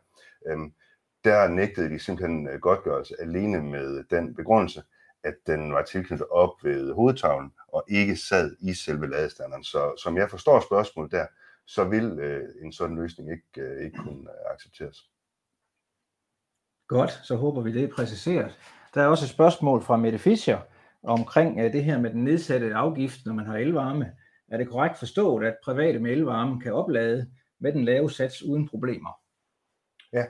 Øhm, 0.48 0.74
der 1.24 1.48
nægtede 1.48 1.89
de 1.89 2.00
simpelthen 2.00 2.48
øh, 2.48 2.60
godtgørelse 2.60 3.15
alene 3.19 3.62
med 3.62 4.04
den 4.04 4.36
begrundelse, 4.36 4.84
at 5.24 5.36
den 5.48 5.74
var 5.74 5.82
tilknyttet 5.84 6.28
op 6.28 6.63
ved 6.63 6.93
hovedtavlen 6.93 7.52
og 7.67 7.84
ikke 7.88 8.15
sad 8.15 8.56
i 8.60 8.74
selve 8.74 9.10
ladestanderen. 9.10 9.63
Så 9.63 9.93
som 10.04 10.17
jeg 10.17 10.30
forstår 10.30 10.60
spørgsmålet 10.60 11.12
der, 11.12 11.26
så 11.65 11.84
vil 11.84 12.19
øh, 12.19 12.50
en 12.62 12.72
sådan 12.72 12.96
løsning 12.96 13.32
ikke, 13.32 13.62
øh, 13.62 13.86
ikke 13.86 13.98
kunne 13.98 14.30
øh, 14.30 14.54
accepteres. 14.54 15.10
Godt, 16.88 17.12
så 17.24 17.36
håber 17.36 17.62
vi 17.62 17.74
det 17.74 17.84
er 17.84 17.96
præciseret. 17.96 18.60
Der 18.93 19.02
er 19.04 19.08
også 19.08 19.26
et 19.26 19.30
spørgsmål 19.30 19.82
fra 19.82 19.98
Mette 19.98 20.19
Fischer 20.19 20.60
omkring 21.04 21.60
øh, 21.60 21.74
det 21.74 21.84
her 21.84 22.00
med 22.00 22.10
den 22.10 22.24
nedsatte 22.24 22.76
afgift, 22.76 23.26
når 23.26 23.34
man 23.34 23.46
har 23.46 23.58
elvarme. 23.58 24.12
Er 24.52 24.58
det 24.58 24.70
korrekt 24.70 25.00
forstået, 25.00 25.46
at 25.46 25.56
private 25.63 26.00
med 26.00 26.12
elvarme 26.12 26.62
kan 26.62 26.74
oplade 26.74 27.28
med 27.60 27.74
den 27.74 27.86
lave 27.86 28.12
sats 28.12 28.44
uden 28.44 28.68
problemer? 28.68 29.10
Ja, 30.13 30.26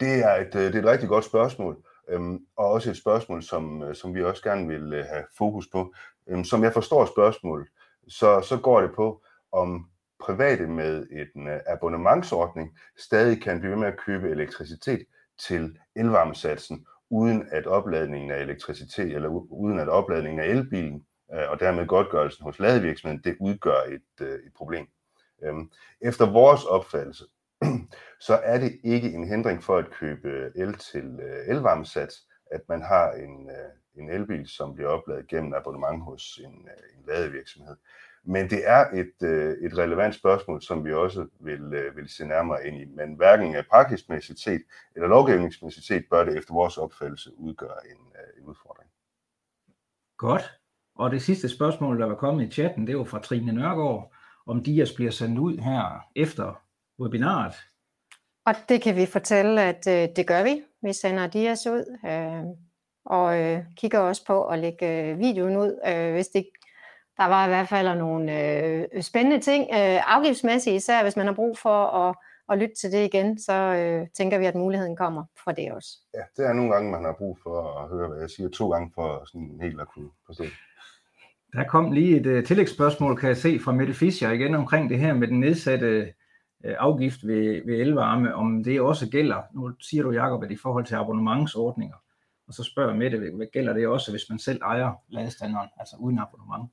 det 0.00 0.24
er 0.24 0.36
et, 0.36 0.54
øh, 0.54 0.62
det 0.62 0.74
er 0.74 0.78
et 0.78 0.84
rigtig 0.84 1.08
godt 1.08 1.24
spørgsmål, 1.24 1.84
øhm, 2.08 2.46
og 2.56 2.66
også 2.66 2.90
et 2.90 2.96
spørgsmål, 2.96 3.42
som, 3.42 3.82
øh, 3.82 3.94
som 3.94 4.14
vi 4.14 4.24
også 4.24 4.42
gerne 4.42 4.68
vil 4.68 4.92
øh, 4.92 5.04
have 5.04 5.24
fokus 5.38 5.68
på. 5.72 5.94
Øhm, 6.26 6.44
som 6.44 6.64
jeg 6.64 6.72
forstår 6.72 7.04
spørgsmålet, 7.04 7.68
så, 8.08 8.40
så 8.40 8.56
går 8.56 8.80
det 8.80 8.90
på, 8.96 9.22
om 9.52 9.90
private 10.20 10.66
med 10.66 11.06
en 11.10 11.48
abonnementsordning 11.66 12.78
stadig 12.98 13.42
kan 13.42 13.60
blive 13.60 13.70
ved 13.70 13.78
med 13.78 13.88
at 13.88 14.00
købe 14.06 14.30
elektricitet 14.30 15.04
til 15.38 15.78
elvarmesatsen, 15.96 16.86
uden 17.10 17.48
at 17.50 17.66
opladningen 17.66 18.30
af 18.30 18.40
elektricitet, 18.40 19.14
eller 19.14 19.28
uden 19.52 19.78
at 19.78 19.88
opladningen 19.88 20.40
af 20.40 20.46
elbilen, 20.46 21.04
øh, 21.34 21.50
og 21.50 21.60
dermed 21.60 21.86
godtgørelsen 21.86 22.44
hos 22.44 22.58
ladevirksomheden, 22.58 23.22
det 23.24 23.36
udgør 23.40 23.82
et, 23.88 24.26
øh, 24.26 24.34
et 24.34 24.52
problem. 24.56 24.86
Øhm, 25.42 25.70
efter 26.00 26.32
vores 26.32 26.64
opfattelse, 26.64 27.24
så 28.26 28.40
er 28.42 28.58
det 28.58 28.80
ikke 28.84 29.12
en 29.12 29.28
hindring 29.28 29.62
for 29.62 29.78
at 29.78 29.90
købe 29.90 30.52
el 30.56 30.74
til 30.74 31.20
øh, 31.22 31.48
elvarmesats, 31.48 32.26
at 32.50 32.60
man 32.68 32.82
har 32.82 33.12
en, 33.12 33.50
en 33.94 34.10
elbil, 34.10 34.48
som 34.48 34.74
bliver 34.74 34.90
opladet 34.90 35.28
gennem 35.28 35.54
abonnement 35.54 36.02
hos 36.02 36.40
en, 36.44 36.68
en 36.96 37.04
ladevirksomhed. 37.06 37.76
Men 38.24 38.50
det 38.50 38.68
er 38.68 38.84
et, 38.90 39.28
øh, 39.28 39.56
et 39.62 39.78
relevant 39.78 40.14
spørgsmål, 40.14 40.62
som 40.62 40.84
vi 40.84 40.92
også 40.92 41.26
vil, 41.40 41.74
øh, 41.74 41.96
vil 41.96 42.08
se 42.08 42.26
nærmere 42.26 42.66
ind 42.66 42.76
i. 42.76 42.84
Men 42.84 43.14
hverken 43.14 43.54
af 43.54 43.66
praktisk 43.66 44.04
set 44.36 44.62
eller 44.96 45.08
lovgivningsmæssigt 45.08 45.86
set 45.86 46.04
bør 46.10 46.24
det 46.24 46.38
efter 46.38 46.54
vores 46.54 46.78
opfattelse 46.78 47.30
udgøre 47.36 47.86
en, 47.90 47.98
øh, 48.14 48.42
en 48.42 48.48
udfordring. 48.48 48.90
Godt. 50.18 50.60
Og 50.94 51.10
det 51.10 51.22
sidste 51.22 51.48
spørgsmål, 51.48 52.00
der 52.00 52.06
var 52.06 52.14
kommet 52.14 52.46
i 52.46 52.50
chatten, 52.50 52.86
det 52.86 52.98
var 52.98 53.04
fra 53.04 53.18
Trine 53.18 53.52
Nørgaard, 53.52 54.12
om 54.46 54.62
DIAS 54.62 54.92
bliver 54.92 55.10
sendt 55.10 55.38
ud 55.38 55.58
her 55.58 56.06
efter 56.16 56.62
webinaret. 57.00 57.54
Og 58.46 58.54
det 58.68 58.82
kan 58.82 58.96
vi 58.96 59.06
fortælle, 59.06 59.62
at 59.62 59.86
øh, 59.86 60.16
det 60.16 60.26
gør 60.26 60.42
vi. 60.42 60.62
Vi 60.82 60.92
sender 60.92 61.26
DIAS 61.26 61.66
ud, 61.66 61.98
øh, 62.06 62.44
og 63.04 63.38
øh, 63.40 63.64
kigger 63.76 63.98
også 63.98 64.26
på 64.26 64.46
at 64.46 64.58
lægge 64.58 65.10
øh, 65.10 65.18
videoen 65.18 65.56
ud, 65.56 65.80
øh, 65.86 66.12
hvis 66.12 66.28
det 66.28 66.46
der 67.20 67.26
var 67.26 67.44
i 67.44 67.48
hvert 67.48 67.68
fald 67.68 67.98
nogle 67.98 68.26
øh, 68.44 69.02
spændende 69.02 69.40
ting, 69.40 69.62
øh, 69.72 70.16
afgiftsmæssigt 70.16 70.76
især, 70.76 71.02
hvis 71.02 71.16
man 71.16 71.26
har 71.26 71.34
brug 71.34 71.58
for 71.58 71.78
at, 71.86 72.16
at 72.50 72.58
lytte 72.58 72.74
til 72.74 72.92
det 72.92 73.04
igen, 73.04 73.38
så 73.38 73.52
øh, 73.52 74.06
tænker 74.14 74.38
vi, 74.38 74.44
at 74.46 74.54
muligheden 74.54 74.96
kommer 74.96 75.24
for 75.44 75.52
det 75.52 75.72
også. 75.72 75.88
Ja, 76.14 76.22
det 76.36 76.48
er 76.48 76.52
nogle 76.52 76.72
gange, 76.72 76.90
man 76.90 77.04
har 77.04 77.14
brug 77.18 77.38
for 77.42 77.82
at 77.82 77.88
høre, 77.88 78.08
hvad 78.08 78.20
jeg 78.20 78.30
siger, 78.30 78.48
to 78.48 78.70
gange 78.70 78.92
for 78.94 79.22
sådan 79.26 79.58
helt 79.62 79.80
at 79.80 79.88
kunne 79.94 80.10
forstå 80.26 80.44
Der 81.52 81.64
kom 81.64 81.92
lige 81.92 82.16
et 82.20 82.26
uh, 82.26 82.44
tillægsspørgsmål, 82.44 83.16
kan 83.16 83.28
jeg 83.28 83.36
se, 83.36 83.60
fra 83.64 83.72
Mette 83.72 83.94
Fischer 83.94 84.30
igen 84.30 84.54
omkring 84.54 84.90
det 84.90 84.98
her 84.98 85.14
med 85.14 85.28
den 85.28 85.40
nedsatte 85.40 86.12
uh, 86.64 86.70
afgift 86.78 87.26
ved, 87.26 87.66
ved 87.66 87.74
elvarme, 87.80 88.34
om 88.34 88.64
det 88.64 88.80
også 88.80 89.10
gælder, 89.10 89.42
nu 89.54 89.72
siger 89.80 90.02
du 90.02 90.10
Jacob, 90.10 90.42
at 90.42 90.50
i 90.50 90.56
forhold 90.56 90.84
til 90.84 90.94
abonnementsordninger, 90.94 91.96
og 92.48 92.54
så 92.54 92.62
spørger 92.62 92.94
Mette, 92.94 93.18
hvad 93.18 93.52
gælder 93.52 93.72
det 93.72 93.86
også, 93.86 94.10
hvis 94.10 94.26
man 94.30 94.38
selv 94.38 94.60
ejer 94.62 94.92
ladestanderen, 95.08 95.68
altså 95.78 95.96
uden 95.98 96.18
abonnement? 96.18 96.70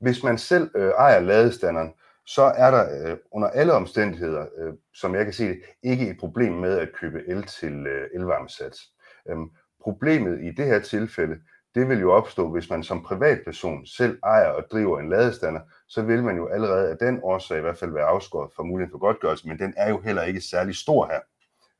Hvis 0.00 0.22
man 0.22 0.38
selv 0.38 0.70
øh, 0.76 0.90
ejer 0.98 1.20
ladestanderen, 1.20 1.94
så 2.26 2.42
er 2.42 2.70
der 2.70 3.10
øh, 3.10 3.16
under 3.32 3.48
alle 3.48 3.72
omstændigheder, 3.72 4.46
øh, 4.58 4.72
som 4.94 5.14
jeg 5.14 5.24
kan 5.24 5.34
se 5.34 5.48
det, 5.48 5.60
ikke 5.82 6.10
et 6.10 6.18
problem 6.18 6.52
med 6.52 6.78
at 6.78 6.92
købe 6.92 7.22
el 7.28 7.42
til 7.42 7.86
øh, 7.86 8.08
elvarmesats. 8.14 8.80
Øhm, 9.28 9.50
problemet 9.80 10.40
i 10.42 10.50
det 10.50 10.66
her 10.66 10.78
tilfælde, 10.78 11.36
det 11.74 11.88
vil 11.88 12.00
jo 12.00 12.12
opstå, 12.12 12.50
hvis 12.50 12.70
man 12.70 12.82
som 12.82 13.02
privatperson 13.02 13.86
selv 13.86 14.18
ejer 14.24 14.48
og 14.48 14.64
driver 14.72 15.00
en 15.00 15.08
ladestander, 15.08 15.60
så 15.88 16.02
vil 16.02 16.22
man 16.22 16.36
jo 16.36 16.48
allerede 16.48 16.90
af 16.90 16.98
den 16.98 17.20
årsag 17.22 17.58
i 17.58 17.60
hvert 17.60 17.78
fald 17.78 17.92
være 17.92 18.04
afskåret 18.04 18.50
fra 18.56 18.62
muligheden 18.62 18.90
for 18.90 18.98
godtgørelse, 18.98 19.48
men 19.48 19.58
den 19.58 19.74
er 19.76 19.90
jo 19.90 20.00
heller 20.00 20.22
ikke 20.22 20.40
særlig 20.40 20.76
stor 20.76 21.06
her, 21.06 21.20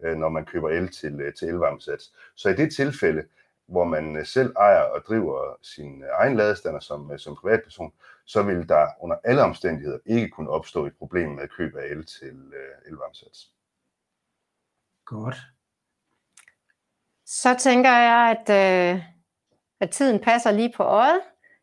øh, 0.05 0.17
når 0.17 0.29
man 0.29 0.45
køber 0.45 0.69
el 0.69 0.89
til, 0.89 1.21
øh, 1.21 1.35
til 1.35 1.49
elvarmesats. 1.49 2.13
Så 2.37 2.49
i 2.49 2.55
det 2.55 2.75
tilfælde, 2.75 3.23
hvor 3.67 3.85
man 3.85 4.17
øh, 4.17 4.27
selv 4.27 4.55
ejer 4.57 4.81
og 4.81 5.03
driver 5.09 5.57
sin 5.63 6.03
øh, 6.03 6.09
egen 6.13 6.37
ladestander 6.37 6.81
som, 6.81 7.13
øh, 7.13 7.19
som 7.19 7.37
privatperson, 7.37 7.93
så 8.25 8.43
vil 8.43 8.69
der 8.69 8.89
under 9.01 9.17
alle 9.25 9.43
omstændigheder 9.43 9.99
ikke 10.07 10.29
kunne 10.29 10.51
opstå 10.51 10.87
et 10.87 10.97
problem 10.99 11.31
med 11.31 11.49
køb 11.49 11.77
af 11.77 11.85
el 11.85 12.07
til 12.07 12.53
elvarmesats. 12.87 13.51
Godt. 15.05 15.37
Så 17.27 17.57
tænker 17.59 17.91
jeg, 17.91 18.37
at, 18.39 18.95
uh, 18.95 19.03
at 19.81 19.91
tiden 19.91 20.21
passer 20.21 20.51
lige 20.51 20.73
på 20.77 20.83
øjet. 20.83 21.21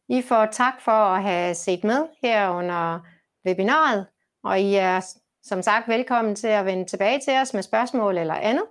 I 0.10 0.22
får 0.22 0.46
tak 0.46 0.82
for 0.82 0.92
at 0.92 1.24
have 1.24 1.56
set 1.56 1.84
med 1.84 2.08
her 2.22 2.50
under 2.50 3.00
webinaret, 3.46 4.08
og 4.44 4.60
I 4.60 4.76
er 4.76 5.02
som 5.44 5.62
sagt 5.62 5.88
velkommen 5.88 6.36
til 6.36 6.48
at 6.48 6.66
vende 6.66 6.86
tilbage 6.86 7.20
til 7.20 7.34
os 7.34 7.54
med 7.54 7.64
spørgsmål 7.64 8.18
eller 8.18 8.34
andet. 8.34 8.66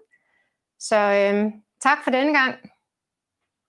Så 0.79 0.97
øhm, 0.97 1.53
tak 1.81 1.99
for 2.05 2.11
denne 2.11 2.39
gang. 2.39 2.72